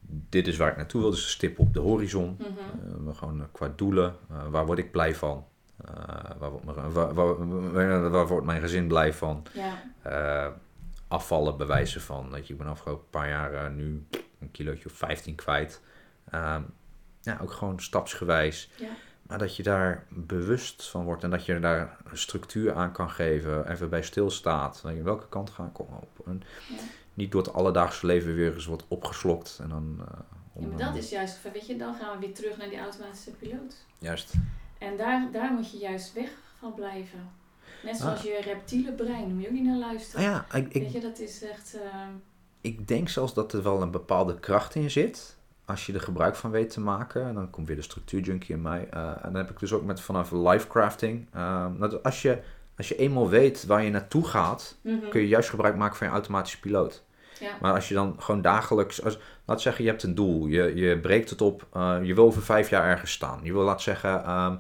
[0.06, 2.38] Dit is waar ik naartoe wil, dus een stip op de horizon.
[2.40, 3.08] Mhm.
[3.10, 5.46] Eh, gewoon eh, qua doelen, eh, waar word ik blij van?
[6.38, 7.14] Waar, wordt mijn- waar,
[8.10, 9.44] waar, wordt mijn gezin blij van?
[9.54, 10.54] Ja,
[11.08, 12.30] afvallen, bewijzen van.
[12.32, 14.06] Dat je, ik ben afgelopen paar jaar nu
[14.40, 15.82] een kilootje of 15 kwijt.
[16.30, 16.62] Ehm,
[17.22, 18.72] ja, ook gewoon stapsgewijs.
[18.78, 18.88] Ja.
[19.28, 23.10] Maar dat je daar bewust van wordt en dat je daar een structuur aan kan
[23.10, 23.72] geven.
[23.72, 24.80] Even bij stilstaat.
[24.84, 26.08] Dat je, welke kant ga ik op?
[26.26, 26.76] En Ja.
[27.14, 29.60] niet door het alledaagse leven weer eens wordt opgeslokt.
[29.62, 32.36] En dan, eh, ja om- maar dat is juist, weet je, dan gaan we weer
[32.36, 33.76] terug naar die automatische piloot.
[33.98, 34.34] Juist.
[34.78, 37.30] En daar, daar moet je juist weg van blijven.
[37.84, 38.24] Net zoals Ah.
[38.26, 40.26] je reptiele brein, moet je ook niet naar luisteren.
[40.26, 41.76] Ah ja, ik, Weet ik, je, dat is echt...
[41.76, 42.08] eh,
[42.62, 45.36] ik denk zelfs dat er wel een bepaalde kracht in zit.
[45.66, 47.26] Als je er gebruik van weet te maken.
[47.28, 48.88] En dan komt weer de structuurjunkie in mij.
[48.90, 51.28] Eh, en dan heb ik dus ook met vanaf lifecrafting.
[51.36, 52.42] Uh, dat als je
[52.78, 55.10] als je eenmaal weet waar je naartoe gaat, Mhm.
[55.10, 57.04] kun je juist gebruik maken van je automatische piloot.
[57.40, 57.50] Ja.
[57.62, 61.00] Maar als je dan gewoon dagelijks, als, laat zeggen je hebt een doel, je, je
[61.00, 63.40] breekt het op, eh, je wil over vijf jaar ergens staan.
[63.44, 64.56] Je wil, laat zeggen, ehm,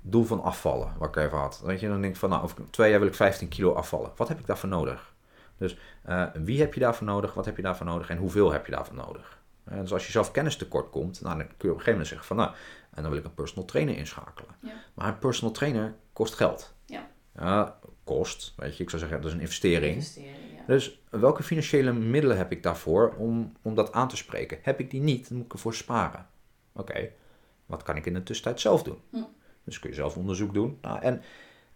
[0.00, 1.62] doel van afvallen, wat ik even had.
[1.64, 4.10] Weet je, dan denk ik van, nou, over twee jaar wil ik 15 kilo afvallen.
[4.16, 5.12] Wat heb ik daarvoor nodig?
[5.58, 8.66] Dus eh, wie heb je daarvoor nodig, wat heb je daarvoor nodig en hoeveel heb
[8.66, 9.40] je daarvoor nodig?
[9.64, 11.90] En dus als je zelf kennis tekort komt, nou, dan kun je op een gegeven
[11.92, 12.50] moment zeggen van, nou,
[12.90, 14.54] en dan wil ik een personal trainer inschakelen.
[14.60, 14.72] Ja.
[14.94, 16.74] Maar een personal trainer kost geld.
[16.86, 17.10] Ja.
[17.34, 19.94] Ja, kost, weet je, ik zou zeggen, dat is een investering.
[19.94, 20.62] Investeren, ja.
[20.66, 24.58] Dus welke financiële middelen heb ik daarvoor om, om dat aan te spreken?
[24.62, 26.26] Heb ik die niet, dan moet ik ervoor sparen.
[26.72, 27.10] Oké,
[27.66, 28.98] wat kan ik in de tussentijd zelf doen?
[29.10, 29.22] Hm.
[29.64, 30.78] Dus kun je zelf onderzoek doen.
[30.80, 31.22] Nou, en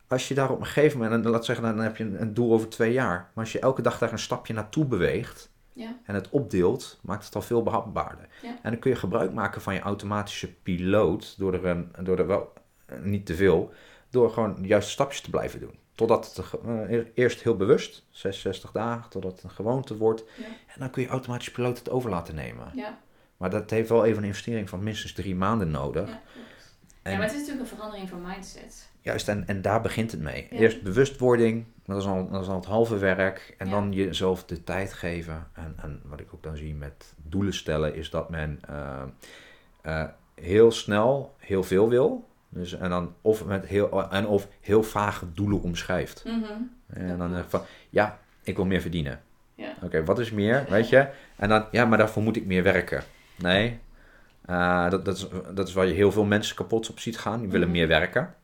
[0.09, 2.35] als je daar op een gegeven moment, en laat zeggen, dan heb je een, een
[2.35, 3.31] doel over twee jaar.
[3.35, 5.97] Maar als je elke dag daar een stapje naartoe beweegt Ja.
[6.05, 8.29] en het opdeelt, maakt het al veel behapbaarder.
[8.43, 8.49] Ja.
[8.49, 12.27] En dan kun je gebruik maken van je automatische piloot, door er, een, door er
[12.27, 12.53] wel
[12.87, 13.73] eh, niet te veel,
[14.11, 15.79] door gewoon de juiste stapjes te blijven doen.
[15.95, 20.25] Totdat het eh, eerst heel bewust, 66 dagen, totdat het een gewoonte wordt.
[20.39, 20.45] Ja.
[20.45, 22.71] En dan kun je automatisch piloot het over laten nemen.
[22.75, 22.99] Ja.
[23.37, 26.09] Maar dat heeft wel even een investering van minstens drie maanden nodig.
[26.09, 26.23] Ja.
[27.03, 28.91] En ja, maar het is natuurlijk een verandering van mindset.
[29.01, 30.49] juist, en, en daar begint het mee.
[30.49, 33.55] Eerst bewustwording, dat is, al, dat is al het halve werk.
[33.59, 33.73] En Ja.
[33.73, 35.47] dan jezelf de tijd geven.
[35.53, 39.03] En, en wat ik ook dan zie met doelen stellen, is dat men eh,
[39.83, 42.29] eh, heel snel heel veel wil.
[42.49, 46.25] Dus, en, dan of met heel, en of heel vage doelen omschrijft.
[46.25, 46.53] Mhm.
[46.87, 49.21] En dan ik van, ja, ik wil meer verdienen.
[49.55, 49.75] Ja.
[49.83, 51.09] Oké, wat is meer, weet je?
[51.37, 53.03] En dan, ja, maar daarvoor moet ik meer werken.
[53.37, 53.79] Nee,
[54.47, 57.41] Eh, dat, dat, is, dat is waar je heel veel mensen kapot op ziet gaan.
[57.41, 57.77] Die willen Mhm.
[57.77, 58.35] meer werken.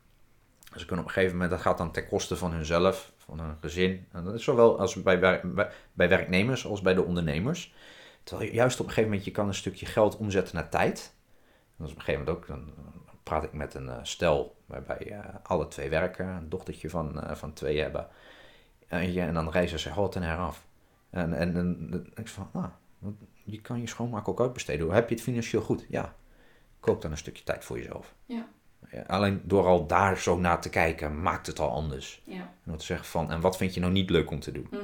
[0.72, 3.46] Dus ze kunnen op een gegeven moment, dat gaat dan ten koste van hunzelf, van
[3.46, 4.06] hun gezin.
[4.12, 5.42] En dat is zowel als bij, bij,
[5.92, 7.74] bij werknemers als bij de ondernemers.
[8.22, 11.14] Terwijl juist op een gegeven moment, je kan een stukje geld omzetten naar tijd.
[11.76, 12.72] Dat is op een gegeven moment ook, dan
[13.22, 17.34] praat ik met een eh, stel waarbij eh, alle twee werken, een dochtertje van, eh,
[17.34, 18.08] van twee hebben.
[18.86, 20.66] En, en dan reizen ze hot en heraf.
[21.10, 22.50] En, en, en, ik van,
[22.98, 24.90] want je kan je schoonmaak ook uitbesteden.
[24.90, 25.86] Heb je het financieel goed?
[25.88, 26.14] Ja.
[26.80, 28.14] Koop dan een stukje tijd voor jezelf.
[28.26, 28.48] Ja.
[29.06, 32.20] Alleen door al daar zo naar te kijken, maakt het al anders.
[32.24, 32.52] Ja.
[32.66, 34.66] En te zeggen van, en wat vind je nou niet leuk om te doen?
[34.70, 34.82] Mhm.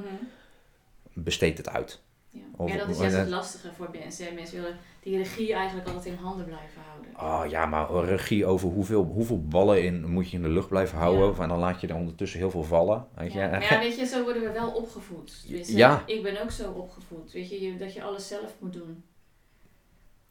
[1.13, 2.01] Besteed het uit.
[2.31, 2.41] Ja.
[2.57, 4.35] Of- ja, dat is juist eh, het lastige voor mensen.
[4.35, 7.45] Mensen willen die regie eigenlijk altijd in handen blijven houden.
[7.45, 10.99] Oh ja, maar regie over hoeveel, hoeveel ballen in moet je in de lucht blijven
[10.99, 11.35] houden.
[11.37, 11.43] Ja.
[11.43, 13.07] En dan laat je er ondertussen heel veel vallen.
[13.15, 13.39] Weet je?
[13.39, 13.49] Ja.
[13.49, 15.45] Maar ja, weet je, zo worden we wel opgevoed.
[15.49, 16.03] Dus, eh, Ja.
[16.07, 17.33] Ik ben ook zo opgevoed.
[17.33, 19.05] Weet je, je, dat je alles zelf moet doen.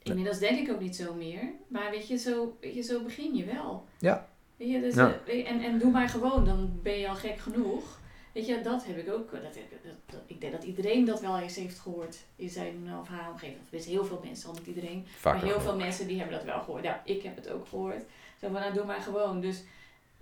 [0.10, 1.52] Inmiddels denk ik ook niet zo meer.
[1.68, 3.86] Maar weet je, zo, weet je, zo begin je wel.
[4.00, 4.28] Ja.
[4.58, 5.20] Weet je, dus, Ja.
[5.28, 8.00] eh, en, en doe maar gewoon, dan ben je al gek genoeg.
[8.34, 9.32] Weet je, dat heb ik ook.
[9.32, 12.90] Dat, heb- dat, dat- ik denk dat iedereen dat wel eens heeft gehoord in zijn
[13.02, 13.58] of haar omgeving.
[13.74, 15.06] Of heel veel mensen, al niet iedereen.
[15.24, 16.84] Maar heel veel mensen die hebben dat wel gehoord.
[16.84, 18.02] Ja, ik heb het ook gehoord.
[18.42, 19.42] Zo van, nou doe maar gewoon.
[19.42, 19.64] Dus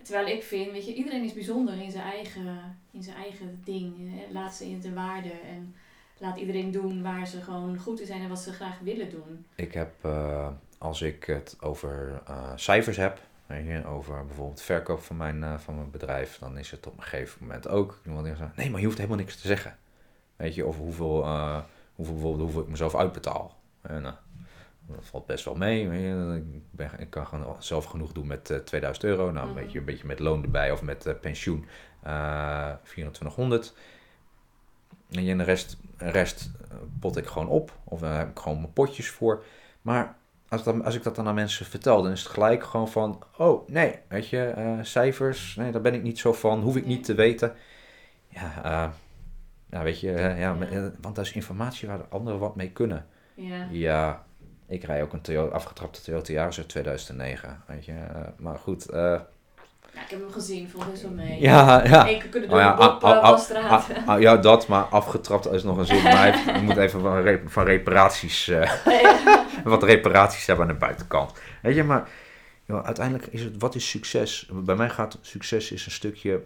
[0.02, 3.94] terwijl ik vind, weet je, iedereen is bijzonder in zijn eigen, in zijn eigen ding.
[3.98, 4.32] Hè.
[4.32, 5.74] Laat ze in de waarde en
[6.18, 9.46] laat iedereen doen waar ze gewoon goed in zijn en wat ze graag willen doen.
[9.54, 10.48] Ik heb, eh,
[10.78, 15.74] als ik het over eh, cijfers heb, je, over bijvoorbeeld verkoop van mijn, eh, van
[15.74, 18.78] mijn bedrijf, dan is het op een gegeven moment ook iemand die zegt, nee, maar
[18.80, 19.76] je hoeft helemaal niks te zeggen.
[20.36, 21.26] Weet je, of hoeveel,
[21.94, 23.56] hoeveel, bijvoorbeeld, hoeveel ik mezelf uitbetaal.
[23.80, 24.14] En, nou,
[24.86, 25.88] dat valt best wel mee.
[25.88, 26.36] Je.
[26.36, 29.30] Ik, ben, ik kan gewoon zelf genoeg doen met eh, 2000 euro.
[29.30, 29.62] Nou, een, Mhm.
[29.62, 31.66] beetje, een beetje met loon erbij of met pensioen.
[32.02, 33.74] eh 2400.
[35.10, 37.72] En de rest, rest eh, pot ik gewoon op.
[37.84, 39.44] Of daar heb ik gewoon mijn potjes voor.
[39.82, 40.16] Maar
[40.48, 43.22] als, dan, als ik dat dan aan mensen vertel, dan is het gelijk gewoon van...
[43.36, 46.60] Oh, nee, weet je, eh, cijfers, nee, daar ben ik niet zo van.
[46.62, 47.54] Hoef ik niet te weten.
[48.28, 48.88] Ja, eh,
[49.70, 50.66] ja weet je, eh, ja, Ja.
[50.66, 53.06] eh, want dat is informatie waar de anderen wat mee kunnen.
[53.34, 53.66] Ja.
[53.70, 54.24] Ja,
[54.66, 57.92] ik rij ook een Toyota, afgetrapte Toyota Yaris uit 2009, weet je.
[57.92, 59.20] eh, maar goed, eh,
[59.96, 61.40] Ja, ik heb hem gezien, vond best wel mee.
[61.40, 62.08] ja, ja.
[62.08, 63.86] Eén keer kunnen Oh doen ja, op straat.
[64.20, 66.02] ja, dat, maar afgetrapt is nog een zin.
[66.02, 68.72] Maar hij hij moet even van, re- van reparaties, eh,
[69.64, 71.32] wat reparaties hebben aan de buitenkant.
[71.62, 72.08] Weet je, maar
[72.64, 74.48] joh, uiteindelijk is het, wat is succes?
[74.52, 76.42] Bij mij gaat succes is een stukje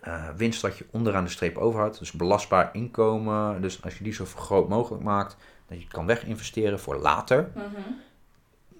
[0.00, 1.98] eh, winst dat je onderaan de streep overhoudt.
[1.98, 3.62] Dus belastbaar inkomen.
[3.62, 5.36] Dus als je die zo groot mogelijk maakt,
[5.68, 7.50] dat je kan weginvesteren voor later.
[7.54, 7.64] Mhm.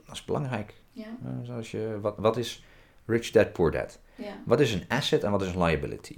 [0.07, 0.75] Dat is belangrijk.
[0.93, 2.65] Ja, Eh, zoals je, wat, wat is
[3.11, 3.99] rich dad, poor dad?
[4.15, 4.33] ja.
[4.45, 6.17] Wat is een asset en wat is een liability?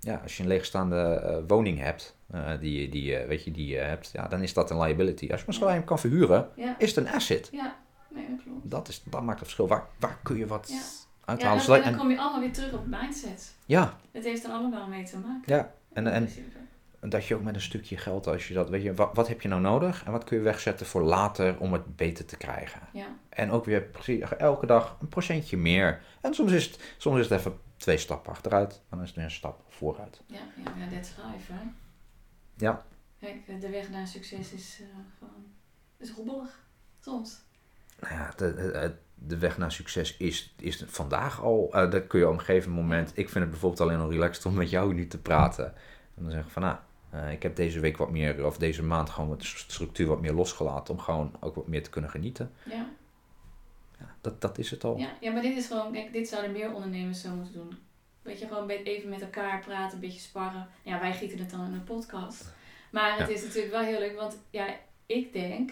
[0.00, 3.66] Ja, als je een leegstaande eh, woning hebt, eh, die, je- die, weet je, die
[3.66, 5.30] je hebt, ja, dan is dat een liability.
[5.32, 7.48] Als je maar hem kan verhuren, Ja, is het een asset.
[7.52, 7.76] ja.
[8.14, 8.70] Nee, dat klopt.
[8.70, 9.68] Dat, is, dat maakt het verschil.
[9.68, 10.74] Waar, waar kun je wat Ja.
[10.74, 10.80] Ja,
[11.24, 11.66] uithalen?
[11.66, 13.54] dan, dan en, kom je allemaal weer terug op mindset.
[13.66, 15.54] ja, Het heeft er allemaal mee te maken.
[15.54, 15.72] ja.
[15.92, 16.56] En, en principe.
[17.00, 19.40] Dat je ook met een stukje geld, als je dat, weet je, wat, wat heb
[19.40, 22.80] je nou nodig en wat kun je wegzetten voor later om het beter te krijgen?
[22.92, 26.02] Ja, En ook weer precies elke dag een procentje meer.
[26.20, 29.24] En soms is het, soms is het even twee stappen achteruit, dan is het weer
[29.24, 30.20] een stap vooruit.
[30.26, 31.60] Ja, ja, ja that's life, hè?
[32.56, 32.84] Ja.
[33.20, 34.86] Kijk, de weg naar succes is uh,
[35.18, 35.44] gewoon
[35.98, 36.60] is robbelig,
[37.00, 37.40] soms.
[38.00, 42.18] Nou ja, de, de, de, weg naar succes is, is vandaag al, uh, dat kun
[42.18, 44.94] je op een gegeven moment, ik vind het bijvoorbeeld alleen al relaxed om met jou
[44.94, 45.66] nu te praten.
[46.14, 46.76] En dan zeggen van, nou,
[47.14, 50.32] uh, ik heb deze week wat meer, of deze maand gewoon wat structuur wat meer
[50.32, 52.52] losgelaten om gewoon ook wat meer te kunnen genieten.
[52.64, 52.88] Ja.
[53.98, 54.98] ja dat, dat is het al.
[54.98, 57.78] Ja, ja, maar dit is gewoon, kijk, dit zouden meer ondernemers zo moeten doen.
[58.22, 60.68] Weet je, gewoon even met elkaar praten, een beetje sparren.
[60.82, 62.52] Ja, wij gieten het dan in een podcast.
[62.90, 64.66] Maar het is natuurlijk wel heel leuk, want ja,
[65.06, 65.70] ik denk,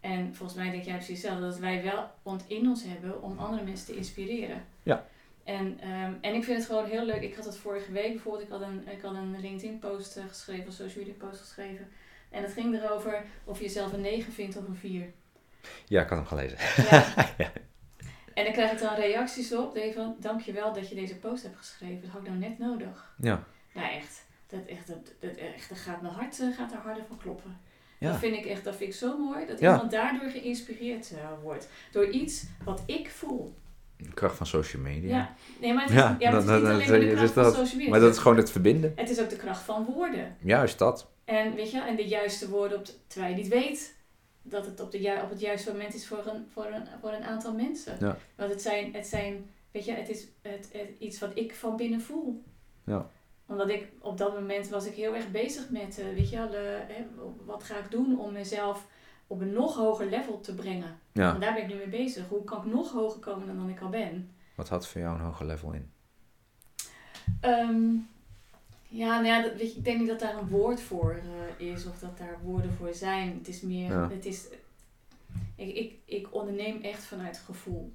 [0.00, 2.10] en volgens mij denk jij precies hetzelfde, dat wij wel
[2.46, 4.64] in ons hebben om andere mensen te inspireren.
[4.82, 5.06] Ja.
[5.44, 7.22] En, um, en ik vind het gewoon heel leuk.
[7.22, 10.24] Ik had het vorige week bijvoorbeeld, ik had een, ik had een LinkedIn post uh,
[10.28, 11.88] geschreven, een social media post geschreven.
[12.30, 15.12] En het ging erover of je zelf een 9 vindt of een 4.
[15.86, 16.58] Ja, ik had hem gelezen.
[16.90, 17.14] Ja.
[17.44, 17.52] ja.
[18.34, 22.00] En dan krijg ik dan reacties op, van, dankjewel dat je deze post hebt geschreven.
[22.00, 23.14] Dat had ik nou net nodig.
[23.18, 23.44] Ja.
[23.74, 24.26] Ja, echt.
[24.46, 27.60] Dat, echt, dat, dat, echt, dat gaat mijn hart uh, gaat er harder van kloppen.
[27.98, 28.10] Ja.
[28.10, 29.46] Dat vind ik echt, dat vind ik zo mooi.
[29.46, 31.68] Dat iemand daardoor geïnspireerd uh, wordt.
[31.90, 33.54] Door iets wat ik voel.
[34.02, 35.16] De kracht van social media.
[35.16, 37.66] Ja, nee, maar het is, ja, ja, het is niet alleen de kracht van social
[37.66, 37.90] media.
[37.90, 38.92] Maar dat is gewoon het verbinden.
[38.96, 40.36] Het is ook de kracht van woorden.
[40.40, 41.10] Juist dat.
[41.24, 43.94] En weet je, en de juiste woorden, op terwijl je niet weet
[44.42, 47.24] dat het op, de, op het juiste moment is voor een, voor een, voor een
[47.24, 47.96] aantal mensen.
[48.00, 48.16] Ja.
[48.36, 51.76] Want het zijn, het zijn, weet je, het is het, het, iets wat ik van
[51.76, 52.42] binnen voel.
[52.84, 53.10] Ja
[53.52, 56.50] omdat ik op dat moment was ik heel erg bezig met, uh, weet je wel,
[56.52, 57.06] hè,
[57.44, 58.86] wat ga ik doen om mezelf
[59.32, 60.98] op een nog hoger level te brengen.
[61.12, 61.34] Ja.
[61.34, 62.28] En daar ben ik nu mee bezig.
[62.28, 64.30] Hoe kan ik nog hoger komen dan, dan ik al ben?
[64.54, 65.90] Wat had voor jou een hoger level in?
[67.44, 68.08] Um,
[68.88, 71.20] ja, nou ja, dat, weet je, ik denk niet dat daar een woord voor
[71.58, 73.34] uh, is of dat daar woorden voor zijn.
[73.38, 74.10] Het is meer, Ja.
[74.10, 74.46] het is,
[75.56, 77.92] ik, ik, ik onderneem echt vanuit gevoel.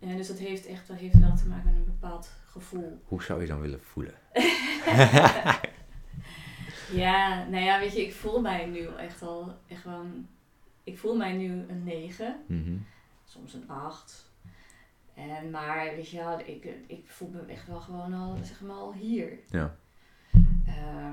[0.00, 3.00] En dus dat heeft echt dat heeft wel te maken met een bepaald gevoel.
[3.04, 4.14] Hoe zou je dan willen voelen?
[7.04, 10.26] ja, nou ja, weet je, ik voel mij nu echt al echt gewoon.
[10.84, 12.76] Ik voel mij nu een 9, Mhm.
[13.24, 14.32] soms een 8.
[15.14, 18.76] En maar weet je wel, ik, ik voel me echt wel gewoon al, zeg maar
[18.76, 19.38] al hier.
[19.50, 19.76] Ja.
[20.66, 21.12] Ehm,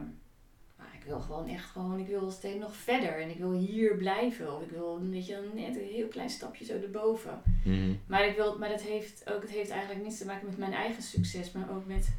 [0.78, 3.96] maar ik wil gewoon echt gewoon, ik wil steeds nog verder en ik wil hier
[3.96, 4.56] blijven.
[4.56, 7.42] Of ik wil, weet je, net een heel klein stapje zo erboven.
[7.64, 7.94] Mhm.
[8.08, 10.74] Maar, ik wil, maar dat heeft ook, het heeft eigenlijk niets te maken met mijn
[10.74, 12.16] eigen succes, maar ook met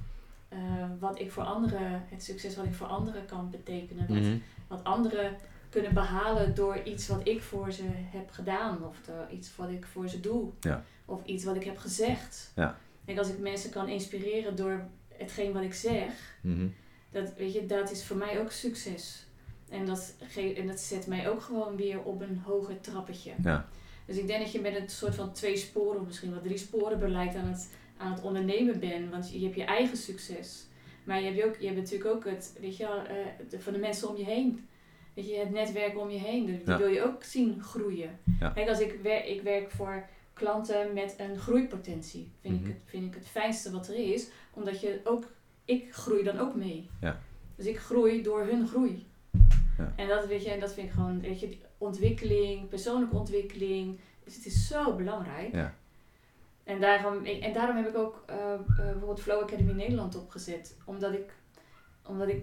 [0.48, 4.06] eh, wat ik voor anderen, het succes wat ik voor anderen kan betekenen.
[4.08, 4.36] Wat, Mhm.
[4.68, 5.36] wat anderen
[5.72, 8.84] kunnen behalen door iets wat ik voor ze heb gedaan.
[8.88, 10.50] Of door iets wat ik voor ze doe.
[10.60, 10.84] Ja.
[11.04, 12.52] Of iets wat ik heb gezegd.
[12.54, 12.78] Ja.
[13.06, 16.66] Kijk, als ik mensen kan inspireren door hetgeen wat ik zeg, Mhm.
[17.10, 19.26] dat, weet je, dat is voor mij ook succes.
[19.68, 20.14] En dat,
[20.56, 23.32] en dat zet mij ook gewoon weer op een hoger trappetje.
[23.42, 23.68] Ja.
[24.06, 26.58] Dus ik denk dat je met een soort van twee sporen, of misschien wel drie
[26.58, 29.10] sporen beleid aan het, aan het ondernemen bent.
[29.10, 30.66] Want je hebt je eigen succes.
[31.04, 33.14] Maar je hebt, ook, je hebt natuurlijk ook het, weet je wel, eh,
[33.50, 34.66] de, van de mensen om je heen.
[35.14, 36.46] Weet je, het netwerk om je heen.
[36.46, 36.78] Die Ja.
[36.78, 38.18] wil je ook zien groeien.
[38.40, 38.48] Ja.
[38.48, 42.32] Kijk, als ik, wer ik werk voor klanten met een groeipotentie.
[42.40, 42.68] Vind, Mhm.
[42.68, 44.28] ik het, vind ik het fijnste wat er is.
[44.52, 45.24] Omdat je ook,
[45.64, 46.90] ik groei dan ook mee.
[47.00, 47.20] Ja.
[47.56, 49.06] Dus ik groei door hun groei.
[49.78, 49.92] Ja.
[49.96, 53.98] En dat, weet je, dat vind ik gewoon, weet je, ontwikkeling, persoonlijke ontwikkeling.
[54.24, 55.52] Dus het is zo belangrijk.
[55.54, 55.74] Ja.
[56.64, 60.76] En daarom, en daarom heb ik ook eh, eh, bijvoorbeeld Flow Academy Nederland opgezet.
[60.84, 61.32] Omdat ik,
[62.06, 62.42] omdat ik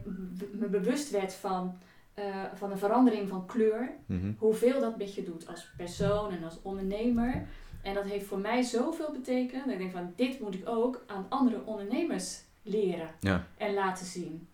[0.51, 1.77] me bewust werd van,
[2.19, 3.91] eh, van een verandering van kleur.
[4.05, 4.31] Mhm.
[4.37, 7.47] Hoeveel dat met je doet als persoon en als ondernemer.
[7.81, 9.63] En dat heeft voor mij zoveel betekend.
[9.63, 13.45] Dat ik denk van dit moet ik ook aan andere ondernemers leren Ja.
[13.57, 14.47] en laten zien.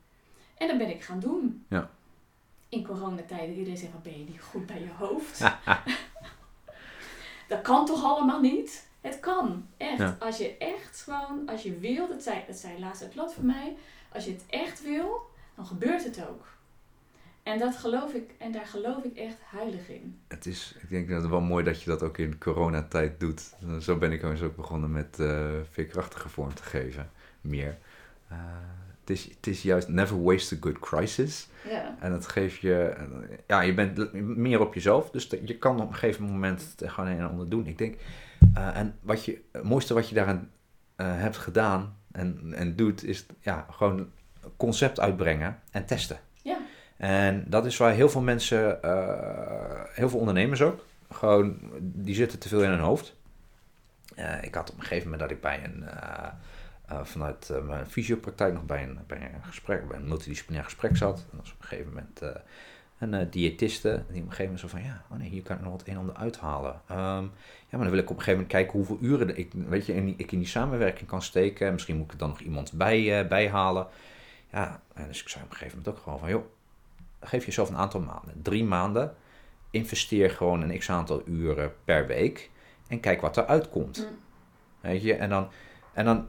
[0.57, 1.65] En dat ben ik gaan doen.
[1.69, 1.89] Ja.
[2.69, 3.55] In coronatijden.
[3.55, 5.39] Iedereen zegt van ben je niet goed bij je hoofd?
[7.47, 8.87] dat kan toch allemaal niet?
[9.01, 9.67] Het kan.
[9.77, 9.97] Echt.
[9.97, 10.17] Ja.
[10.19, 13.75] Als je echt gewoon, als je wil, dat zei, dat zei laatst klant van mij.
[14.13, 15.21] Als je het echt wil,
[15.55, 16.54] dan gebeurt het ook.
[17.45, 20.19] En dat geloof ik, en daar geloof ik echt heilig in.
[20.27, 23.53] Het is, ik denk dat het wel mooi dat je dat ook in coronatijd doet.
[23.81, 27.09] Zo ben ik eens ook begonnen met eh veerkrachtige vorm te geven.
[27.41, 27.77] Meer.
[28.27, 28.37] Eh,
[28.99, 31.47] het, is, het is juist never waste a good crisis.
[31.69, 31.95] Ja.
[31.99, 32.95] En dat geeft je...
[33.47, 35.11] Ja, je bent meer op jezelf.
[35.11, 37.67] Dus je kan op een gegeven moment het gewoon een en ander doen.
[37.67, 37.95] Ik denk...
[38.53, 40.51] eh, en wat je, het mooiste wat je daaraan
[40.95, 43.03] hebt gedaan en, en doet...
[43.03, 44.09] is ja, gewoon
[44.57, 46.19] concept uitbrengen en testen.
[46.97, 52.39] En dat is waar heel veel mensen, eh, heel veel ondernemers ook, gewoon, die zitten
[52.39, 53.15] te veel in hun hoofd.
[54.15, 58.53] Eh, ik had op een gegeven moment dat ik bij een, eh, vanuit mijn fysiopraktijk
[58.53, 61.17] nog bij een, bij een gesprek, bij een multidisciplinair gesprek zat.
[61.17, 62.21] En dat was op een gegeven moment,
[62.97, 65.55] een uh, diëtiste, die op een gegeven moment zo van, ja, oh nee, hier kan
[65.55, 66.81] ik nog wat een en ander uithalen.
[66.87, 67.23] Ehm,
[67.69, 69.93] ja, maar dan wil ik op een gegeven moment kijken hoeveel uren ik, weet je,
[69.93, 71.73] in die, ik in die samenwerking kan steken.
[71.73, 73.87] Misschien moet ik er dan nog iemand bij, uh, bij halen.
[74.51, 76.45] Ja, en dus ik zei op een gegeven moment ook gewoon van, joh,
[77.27, 78.41] geef jezelf een aantal maanden.
[78.41, 79.15] Drie maanden,
[79.71, 82.51] investeer gewoon een x-aantal uren per week
[82.87, 83.97] en kijk wat er uitkomt.
[83.97, 84.17] Mm.
[84.81, 85.47] Weet je, en dan,
[85.93, 86.27] en dan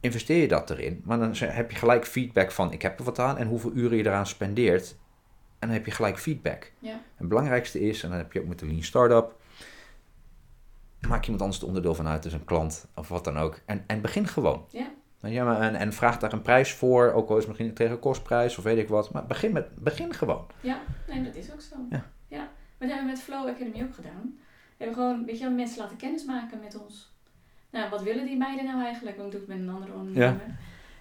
[0.00, 1.02] investeer je dat erin.
[1.04, 3.96] Maar dan heb je gelijk feedback van ik heb er wat aan en hoeveel uren
[3.96, 4.96] je eraan spendeert.
[5.58, 6.72] En dan heb je gelijk feedback.
[6.78, 7.00] Ja.
[7.16, 9.36] Het belangrijkste is, en dan heb je ook met de Lean Startup,
[11.08, 13.60] maak iemand anders het onderdeel van uit, dus een klant of wat dan ook.
[13.64, 14.64] En, en begin gewoon.
[14.68, 14.92] Ja.
[15.22, 17.98] Ja, maar, en, en vraag daar een prijs voor, ook al is het misschien tegen
[17.98, 19.12] kostprijs of weet ik wat.
[19.12, 20.46] Maar begin, met, begin gewoon.
[20.60, 21.76] Ja, nee, dat is ook zo.
[21.90, 22.04] Ja.
[22.28, 22.38] ja.
[22.38, 24.38] Maar dat hebben we met Flow Academy ook gedaan.
[24.76, 27.12] We hebben gewoon, weet je, mensen laten kennis maken met ons.
[27.70, 29.16] Nou, wat willen die meiden nou eigenlijk?
[29.16, 30.56] Want ik doe het met een andere ondernemer.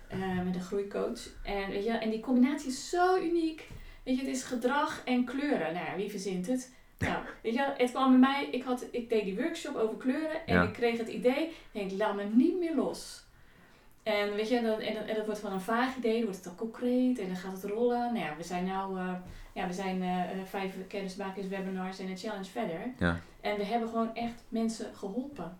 [0.09, 0.43] Ja.
[0.43, 1.27] met een groeicoach.
[1.43, 3.67] En, weet je, en die combinatie is zo uniek.
[4.03, 5.73] Weet je, het is gedrag en kleuren.
[5.73, 6.73] Nou ja, wie verzint het?
[6.97, 10.45] Nou, weet je, het kwam bij mij, ik, had, ik deed die workshop over kleuren
[10.45, 13.20] en ik kreeg het idee, ik denk, laat me niet meer los.
[14.03, 16.43] En weet je, dan, en, en dat wordt van een vaag idee, dan wordt het
[16.43, 18.13] dan concreet en dan gaat het rollen.
[18.13, 19.13] Nou ja, we zijn nou, uh,
[19.53, 22.79] ja, we zijn uh, vijf kennismakers, webinars en een challenge verder.
[22.97, 23.19] Ja.
[23.41, 25.57] En we hebben gewoon echt mensen geholpen.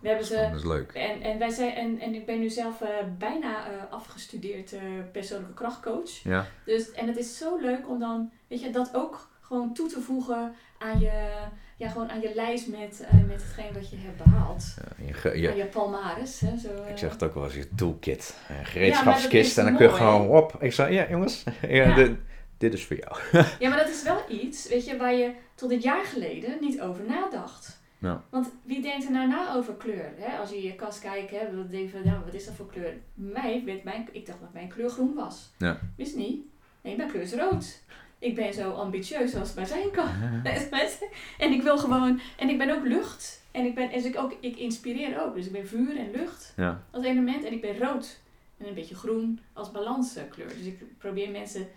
[0.00, 0.92] We hebben ze, dat is leuk.
[0.92, 4.74] En, en, wij zijn, en, en ik ben nu zelf uh, bijna afgestudeerd
[5.12, 6.10] persoonlijke krachtcoach.
[6.10, 6.46] Ja.
[6.64, 10.00] Dus, en het is zo leuk om dan, weet je, dat ook gewoon toe te
[10.00, 11.46] voegen aan je,
[11.78, 14.74] ja, gewoon aan je lijst met, met hetgeen wat je hebt behaald.
[14.76, 16.40] Ja, je, je, aan je palmares.
[16.40, 18.36] Hè, zo, ik zeg het ook wel als je toolkit.
[18.48, 20.62] Een gereedschapskist ja, en dan kun je gewoon op.
[20.62, 22.10] Ik zei, ja jongens, ja, dit,
[22.58, 23.16] dit is voor jou.
[23.58, 26.80] ja, maar dat is wel iets, weet je, waar je tot een jaar geleden niet
[26.80, 27.80] over nadacht.
[27.98, 28.24] Ja.
[28.30, 30.12] Want wie denkt er nou na over kleur?
[30.16, 30.38] Hè?
[30.38, 32.54] Als je in je kast kijkt, hè, dan denk je van, nou, wat is dat
[32.54, 32.92] voor kleur?
[33.14, 35.50] Mij, weet mijn, ik dacht dat mijn kleur groen was.
[35.58, 35.78] Ja.
[35.96, 36.44] Wist niet.
[36.80, 37.82] Nee, mijn kleur is rood.
[38.18, 40.08] Ik ben zo ambitieus als het maar zijn kan.
[41.38, 43.42] en ik wil gewoon, en ik ben ook lucht.
[43.50, 45.34] En ik, ben, en ik, ook, ik inspireer ook.
[45.34, 46.82] Dus ik ben vuur en lucht ja.
[46.90, 47.44] als element.
[47.44, 48.20] En ik ben rood.
[48.56, 50.48] En een beetje groen als balanskleur.
[50.48, 51.68] Dus ik probeer mensen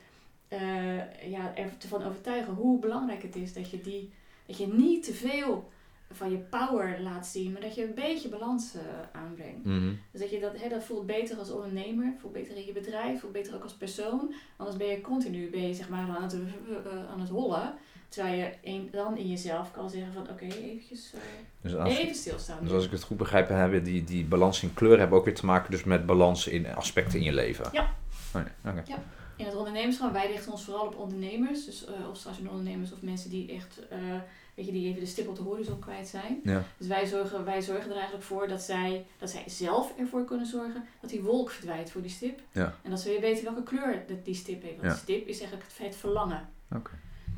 [0.53, 4.11] uh, ja, ervan overtuigen hoe belangrijk het is dat je, die,
[4.45, 5.69] dat je niet te veel
[6.11, 8.81] van je power laat zien, maar dat je een beetje balans uh,
[9.11, 9.65] aanbrengt.
[9.65, 9.99] Mm-hmm.
[10.11, 13.19] Dus dat je dat, hè, dat voelt beter als ondernemer, voelt beter in je bedrijf,
[13.19, 14.33] voelt beter ook als persoon.
[14.57, 17.73] Anders ben je continu ben je, zeg maar, aan, het, uh, aan het hollen.
[18.09, 21.13] Terwijl je een, dan in jezelf kan zeggen van oké, okay, eventjes
[21.61, 22.63] dus als, even stilstaan.
[22.63, 25.35] Dus als ik het goed begrijp, hebben die, die balans in kleur hebben ook weer
[25.35, 27.69] te maken dus met balans in aspecten in je leven.
[27.71, 27.95] Ja.
[28.35, 28.73] Oh, nee.
[28.73, 28.83] okay.
[28.87, 29.03] ja.
[29.35, 31.65] In het ondernemerschap, wij richten ons vooral op ondernemers.
[31.65, 33.79] Dus of startende ondernemers of mensen die echt
[34.65, 36.39] weet je, die even de stip op de horizon kwijt zijn.
[36.43, 36.63] Ja.
[36.77, 40.45] Dus wij zorgen, wij zorgen er eigenlijk voor dat zij, dat zij zelf ervoor kunnen
[40.45, 42.39] zorgen dat die wolk verdwijnt voor die stip.
[42.51, 42.75] Ja.
[42.81, 44.75] En dat ze weer weten welke kleur die stip heeft.
[44.81, 44.89] Want Ja.
[44.93, 46.49] die stip is eigenlijk het, verlangen.
[46.75, 46.91] Oké.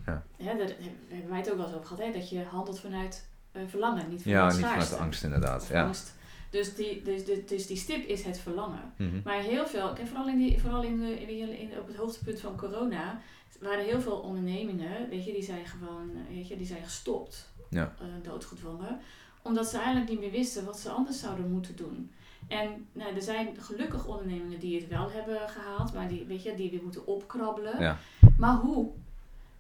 [0.05, 0.24] Ja.
[0.38, 3.61] Daar hebben wij het ook wel eens over gehad, hè, dat je handelt vanuit eh,
[3.67, 5.67] verlangen, niet Ja, vanuit niet vanuit de angst inderdaad.
[5.71, 5.84] Ja.
[5.86, 6.13] angst.
[6.49, 8.93] Dus die, dus, dus, dus die stip is het verlangen.
[8.97, 9.21] Mhm.
[9.24, 12.57] Maar heel veel, vooral, in die, vooral in de, in, in, op het hoogtepunt van
[12.57, 13.21] corona,
[13.64, 17.49] waren heel veel ondernemingen, weet je, die zijn gewoon, eh, weet je, die zijn gestopt,
[17.70, 17.95] Ja.
[17.99, 18.99] eh, doodgedwongen,
[19.41, 22.11] omdat ze eigenlijk niet meer wisten wat ze anders zouden moeten doen.
[22.47, 26.55] En nou, er zijn gelukkig ondernemingen die het wel hebben gehaald, maar die, weet je,
[26.55, 27.80] die weer moeten opkrabbelen.
[27.82, 27.97] Ja.
[28.38, 28.89] Maar hoe?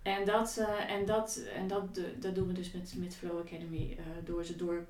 [0.01, 3.39] En dat, eh, en dat, en dat, de- dat doen we dus met, met Flow
[3.39, 4.85] Academy, eh, door ze door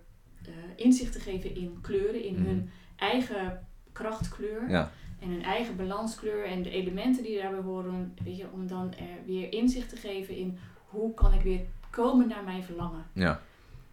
[0.46, 2.44] eh, inzicht te geven in kleuren, in Mhm.
[2.46, 4.92] hun eigen krachtkleur Ja.
[5.24, 9.26] En hun eigen balanskleur en de elementen die daarbij horen, weet je, om dan er
[9.26, 11.60] weer inzicht te geven in hoe kan ik weer
[11.90, 13.06] komen naar mijn verlangen.
[13.14, 13.42] Ja,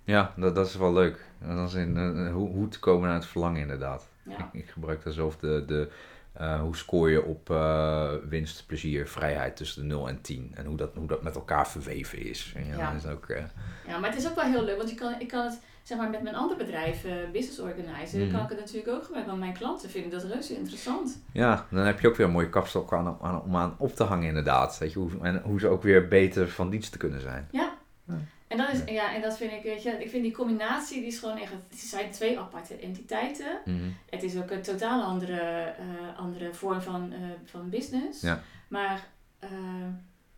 [0.04, 1.30] ja dat, dat is wel leuk.
[1.38, 4.08] Dat is in, eh, hoe, hoe te komen naar het verlangen inderdaad.
[4.22, 4.50] Ja.
[4.52, 5.90] Ik, ik gebruik daar zelf de, de
[6.32, 10.52] eh, hoe scoor je op eh, winst, plezier, vrijheid tussen de 0 en 10.
[10.54, 12.54] En hoe dat, hoe dat met elkaar verweven is.
[12.76, 13.44] Ja, is ook, eh,
[13.86, 15.60] Ja, maar het is ook wel heel leuk, want je kan, ik kan het,
[15.90, 18.30] zeg maar, met mijn andere bedrijf, eh, Business Organizer, Mhm.
[18.32, 21.22] kan ik het natuurlijk ook gebruiken, want mijn klanten vinden dat reuze interessant.
[21.32, 24.04] ja, dan heb je ook weer een mooie kapstok aan, aan, om aan op te
[24.04, 24.78] hangen inderdaad.
[24.78, 27.48] Weet je, hoe, en hoe ze ook weer beter van dienst te kunnen zijn.
[27.50, 27.72] Ja.
[28.04, 28.14] Ja.
[28.48, 31.06] En dat, is, ja, en dat vind ik, weet je, ik vind die combinatie, die
[31.06, 33.58] is gewoon echt, het zijn twee aparte entiteiten.
[33.64, 33.76] Mhm.
[34.10, 35.40] Het is ook een totaal andere,
[35.78, 38.20] eh, andere vorm van, eh, van business.
[38.20, 38.40] Ja.
[38.68, 39.06] Maar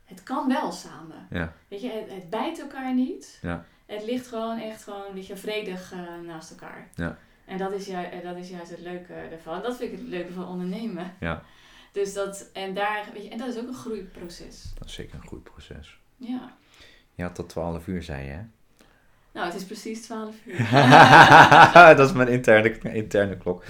[0.05, 1.27] het kan wel samen.
[1.31, 1.53] Ja.
[1.69, 3.39] Weet je, het, het bijt elkaar niet.
[3.43, 3.65] Ja.
[3.95, 6.89] Het ligt gewoon echt gewoon, weet je, vredig eh, naast elkaar.
[6.95, 7.19] Ja.
[7.45, 9.63] En dat is, ju- eh, dat is juist het leuke ervan.
[9.63, 11.15] Dat vind ik het leuke van ondernemen.
[11.21, 11.43] Ja.
[11.93, 14.73] Dus dat, en daar, weet je, en dat is ook een groeiproces.
[14.79, 15.99] Dat is zeker een goed proces.
[16.17, 16.53] Ja.
[17.15, 18.41] Ja, tot 12 uur zei je, hè?
[19.33, 20.69] Nou, het is precies 12 uur.
[21.97, 23.65] dat is mijn interne, interne klok.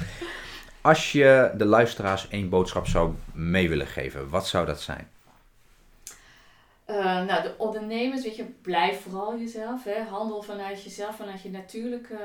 [0.81, 5.09] Als je de luisteraars één boodschap zou mee willen geven, wat zou dat zijn?
[6.93, 9.85] Eh, nou, de ondernemers, weet je, blijf vooral jezelf.
[9.85, 10.01] Hè?
[10.03, 12.19] Handel vanuit jezelf, vanuit je natuurlijke,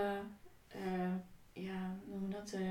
[0.68, 1.14] eh,
[1.54, 2.52] ja, noem dat?
[2.52, 2.62] eh,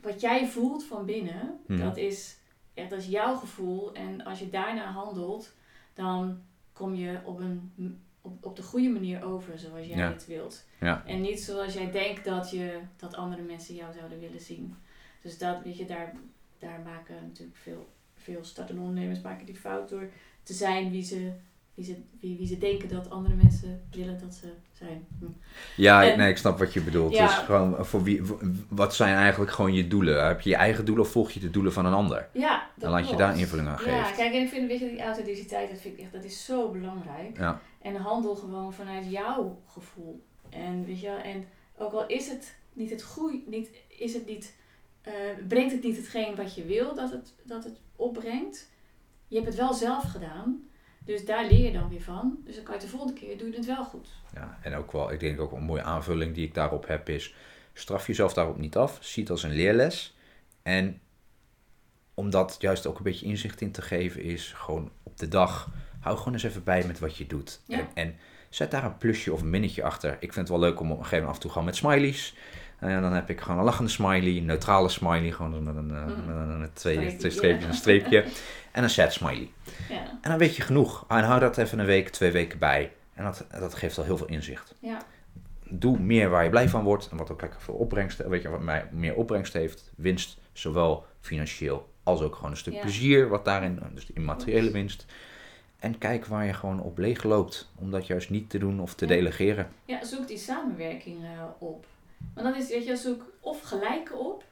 [0.00, 1.80] wat jij voelt van binnen, Mhm.
[1.80, 2.38] dat, is,
[2.74, 3.94] ja, dat is jouw gevoel.
[3.94, 5.54] En als je daarna handelt,
[5.94, 6.40] dan
[6.72, 7.72] kom je op, een,
[8.20, 10.12] op, op de goede manier over zoals jij Ja.
[10.12, 10.64] het wilt.
[10.80, 11.02] Ja.
[11.06, 14.76] En niet zoals jij denkt dat, je, dat andere mensen jou zouden willen zien.
[15.22, 16.12] Dus dat, weet je, daar,
[16.58, 20.08] daar maken natuurlijk veel, veel startende ondernemers maken die fout door
[20.46, 21.32] te zijn wie ze,
[21.74, 25.06] wie, ze, wie, wie ze denken dat andere mensen willen dat ze zijn.
[25.18, 25.24] Hm.
[25.76, 27.12] Ja, En- nee, ik snap wat je bedoelt.
[27.12, 27.26] Ja.
[27.26, 28.22] Dus gewoon voor wie,
[28.68, 30.26] wat zijn eigenlijk gewoon je doelen?
[30.26, 32.28] Heb je je eigen doelen of volg je de doelen van een ander?
[32.32, 34.16] Ja, dat En laat je daar invulling aan Ja, geven.
[34.16, 36.70] kijk, en ik vind weet je, die authenticiteit, dat vind ik echt, dat is zo
[36.70, 37.38] belangrijk.
[37.38, 37.60] Ja.
[37.82, 40.24] En handel gewoon vanuit jouw gevoel.
[40.50, 41.44] En weet je, en
[41.78, 44.54] ook al is het niet het goede, niet, is het niet,
[45.02, 45.12] eh,
[45.48, 48.68] brengt het niet hetgeen wat je wil dat het, dat het opbrengt.
[49.28, 50.68] Je hebt het wel zelf gedaan.
[51.04, 52.38] Dus daar leer je dan weer van.
[52.44, 54.08] Dus dan kan je de volgende keer doen je het wel goed.
[54.34, 57.34] Ja, en ook wel, ik denk ook een mooie aanvulling die ik daarop heb is,
[57.72, 60.16] straf jezelf daarop niet af, zie het als een leerles.
[60.62, 61.00] En
[62.14, 65.70] om dat juist ook een beetje inzicht in te geven is, gewoon op de dag,
[66.00, 67.60] hou gewoon eens even bij met wat je doet.
[67.66, 67.78] Ja.
[67.78, 68.16] En, en
[68.48, 70.12] zet daar een plusje of een minnetje achter.
[70.12, 71.76] Ik vind het wel leuk om op een gegeven moment af en toe gewoon met
[71.76, 72.34] smileys.
[72.78, 76.04] En dan heb ik gewoon een lachende smiley, een neutrale smiley, gewoon met een, eh,
[76.06, 76.24] Mm.
[76.26, 77.68] met een, een twee, Streepje, twee streepjes, ja.
[77.68, 78.24] een streepje.
[78.72, 79.50] En een sad smiley.
[79.88, 81.04] Ja, En dan weet je genoeg.
[81.08, 82.92] En hou dat even een week, twee weken bij.
[83.14, 84.74] En dat, dat geeft al heel veel inzicht.
[84.80, 84.98] ja,
[85.68, 87.08] Doe meer waar je blij van wordt.
[87.10, 89.92] En wat ook lekker veel opbrengst, weet je, wat mij meer opbrengst heeft.
[89.96, 93.28] Winst, zowel financieel als ook gewoon een stuk plezier.
[93.28, 95.06] Wat daarin, dus de immateriële winst.
[95.78, 97.70] En kijk waar je gewoon op leeg loopt.
[97.74, 99.68] Om dat juist niet te doen of te delegeren.
[99.84, 101.86] ja, zoek die samenwerking eh, op.
[102.34, 104.44] Want dan is, weet je, zoek of gelijke op,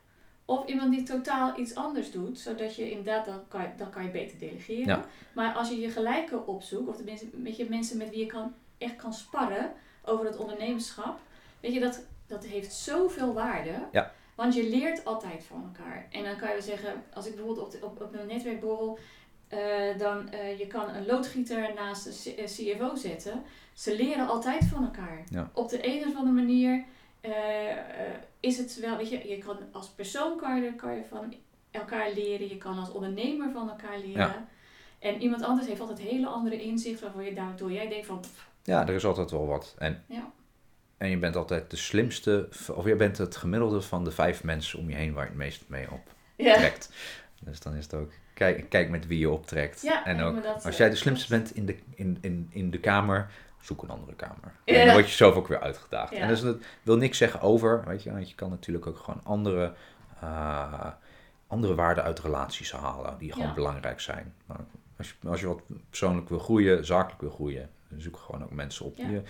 [0.45, 4.03] of iemand die totaal iets anders doet, zodat je inderdaad, dan kan je, dan kan
[4.05, 4.87] je beter delegeren.
[4.87, 5.05] Ja.
[5.33, 8.55] Maar als je je gelijke opzoekt, of tenminste met je mensen met wie je kan,
[8.79, 9.73] echt kan sparren
[10.05, 11.19] over het ondernemerschap,
[11.61, 13.89] weet je, dat, dat heeft zoveel waarde.
[13.93, 14.13] Ja.
[14.35, 16.07] Want je leert altijd van elkaar.
[16.11, 18.99] En dan kan je zeggen, als ik bijvoorbeeld op, de, op, op een netwerkborrel,
[19.49, 23.43] eh, dan eh, je kan een loodgieter naast de C- eh, CFO zetten.
[23.73, 25.25] Ze leren altijd van elkaar.
[25.29, 25.51] Ja.
[25.53, 26.85] Op de een of andere manier
[28.41, 31.35] is het wel, weet je, je kan als persoon kan je, kan je van
[31.71, 32.49] elkaar leren.
[32.49, 34.17] Je kan als ondernemer van elkaar leren.
[34.17, 34.47] Ja.
[34.99, 38.49] En iemand anders heeft altijd hele andere inzicht waarvoor je daardoor jij denkt van, pff,
[38.63, 39.75] Ja, er is altijd wel wat.
[39.79, 40.31] En, Ja.
[40.97, 44.79] en je bent altijd de slimste, of je bent het gemiddelde van de vijf mensen
[44.79, 45.87] om je heen waar je het meest mee
[46.37, 46.53] ja.
[46.53, 46.91] optrekt.
[47.41, 49.83] Dus dan is het ook, kijk, kijk met wie je optrekt.
[49.83, 52.81] Ja, en ook, als eh, jij de slimste bent in de, in, in, in de
[52.81, 53.31] kamer,
[53.65, 54.53] zoek een andere kamer.
[54.65, 56.13] En dan word je zelf ook weer uitgedaagd.
[56.13, 56.19] Ja.
[56.19, 59.21] En dus dat wil niks zeggen over, weet je, want je kan natuurlijk ook gewoon
[59.25, 59.73] andere,
[60.21, 60.87] eh,
[61.47, 63.55] andere waarden uit relaties halen die gewoon Ja.
[63.55, 64.35] belangrijk zijn.
[64.47, 64.61] Maar
[64.99, 68.51] als, je, als je wat persoonlijk wil groeien, zakelijk wil groeien, dan zoek gewoon ook
[68.53, 69.21] mensen op die, Ja.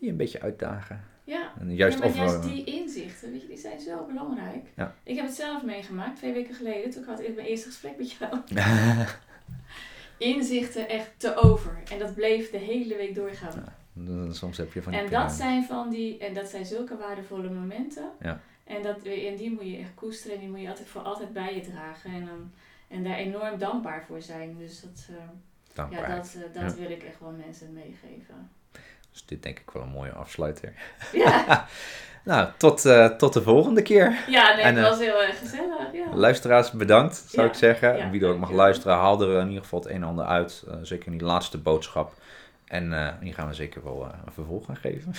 [0.00, 1.04] die een beetje uitdagen.
[1.24, 4.66] Ja, En juist ja, maar of, juist die inzichten, weet je, die zijn zo belangrijk.
[4.76, 4.94] Ja.
[5.02, 6.90] Ik heb het zelf meegemaakt, twee weken geleden.
[6.90, 8.40] Toen had ik mijn eerste gesprek met jou.
[10.18, 11.78] Inzichten echt te over.
[11.90, 13.64] En dat bleef de hele week doorgaan.
[14.32, 17.50] Soms heb je van die En dat zijn van die, en dat zijn zulke waardevolle
[17.50, 18.10] momenten.
[18.20, 18.40] Ja.
[18.64, 21.32] En, dat, en die moet je echt koesteren en die moet je altijd voor altijd
[21.32, 22.10] bij je dragen.
[22.12, 22.50] En, dan,
[22.88, 24.56] en daar enorm dankbaar voor zijn.
[24.58, 26.80] Dus dat, eh, ja, dat, eh, dat Ja.
[26.80, 28.50] wil ik echt wel mensen meegeven.
[29.16, 30.72] Dus dit denk ik wel een mooie afsluiter.
[31.12, 31.66] Ja,
[32.24, 34.18] Nou, tot, eh, tot de volgende keer.
[34.28, 35.92] ja nee, En, het eh, was heel erg gezellig.
[35.92, 36.14] Ja.
[36.14, 37.96] Luisteraars, bedankt, zou Ja, ik zeggen.
[37.96, 40.24] ja, Wie er ook mag luisteren, haal er in ieder geval het een en ander
[40.24, 40.64] uit.
[40.68, 42.14] Eh, zeker in die laatste boodschap.
[42.64, 45.14] En eh hier gaan we zeker wel eh, een vervolg aan geven.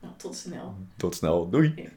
[0.00, 0.74] Nou, tot snel.
[0.96, 1.88] Tot snel, doei!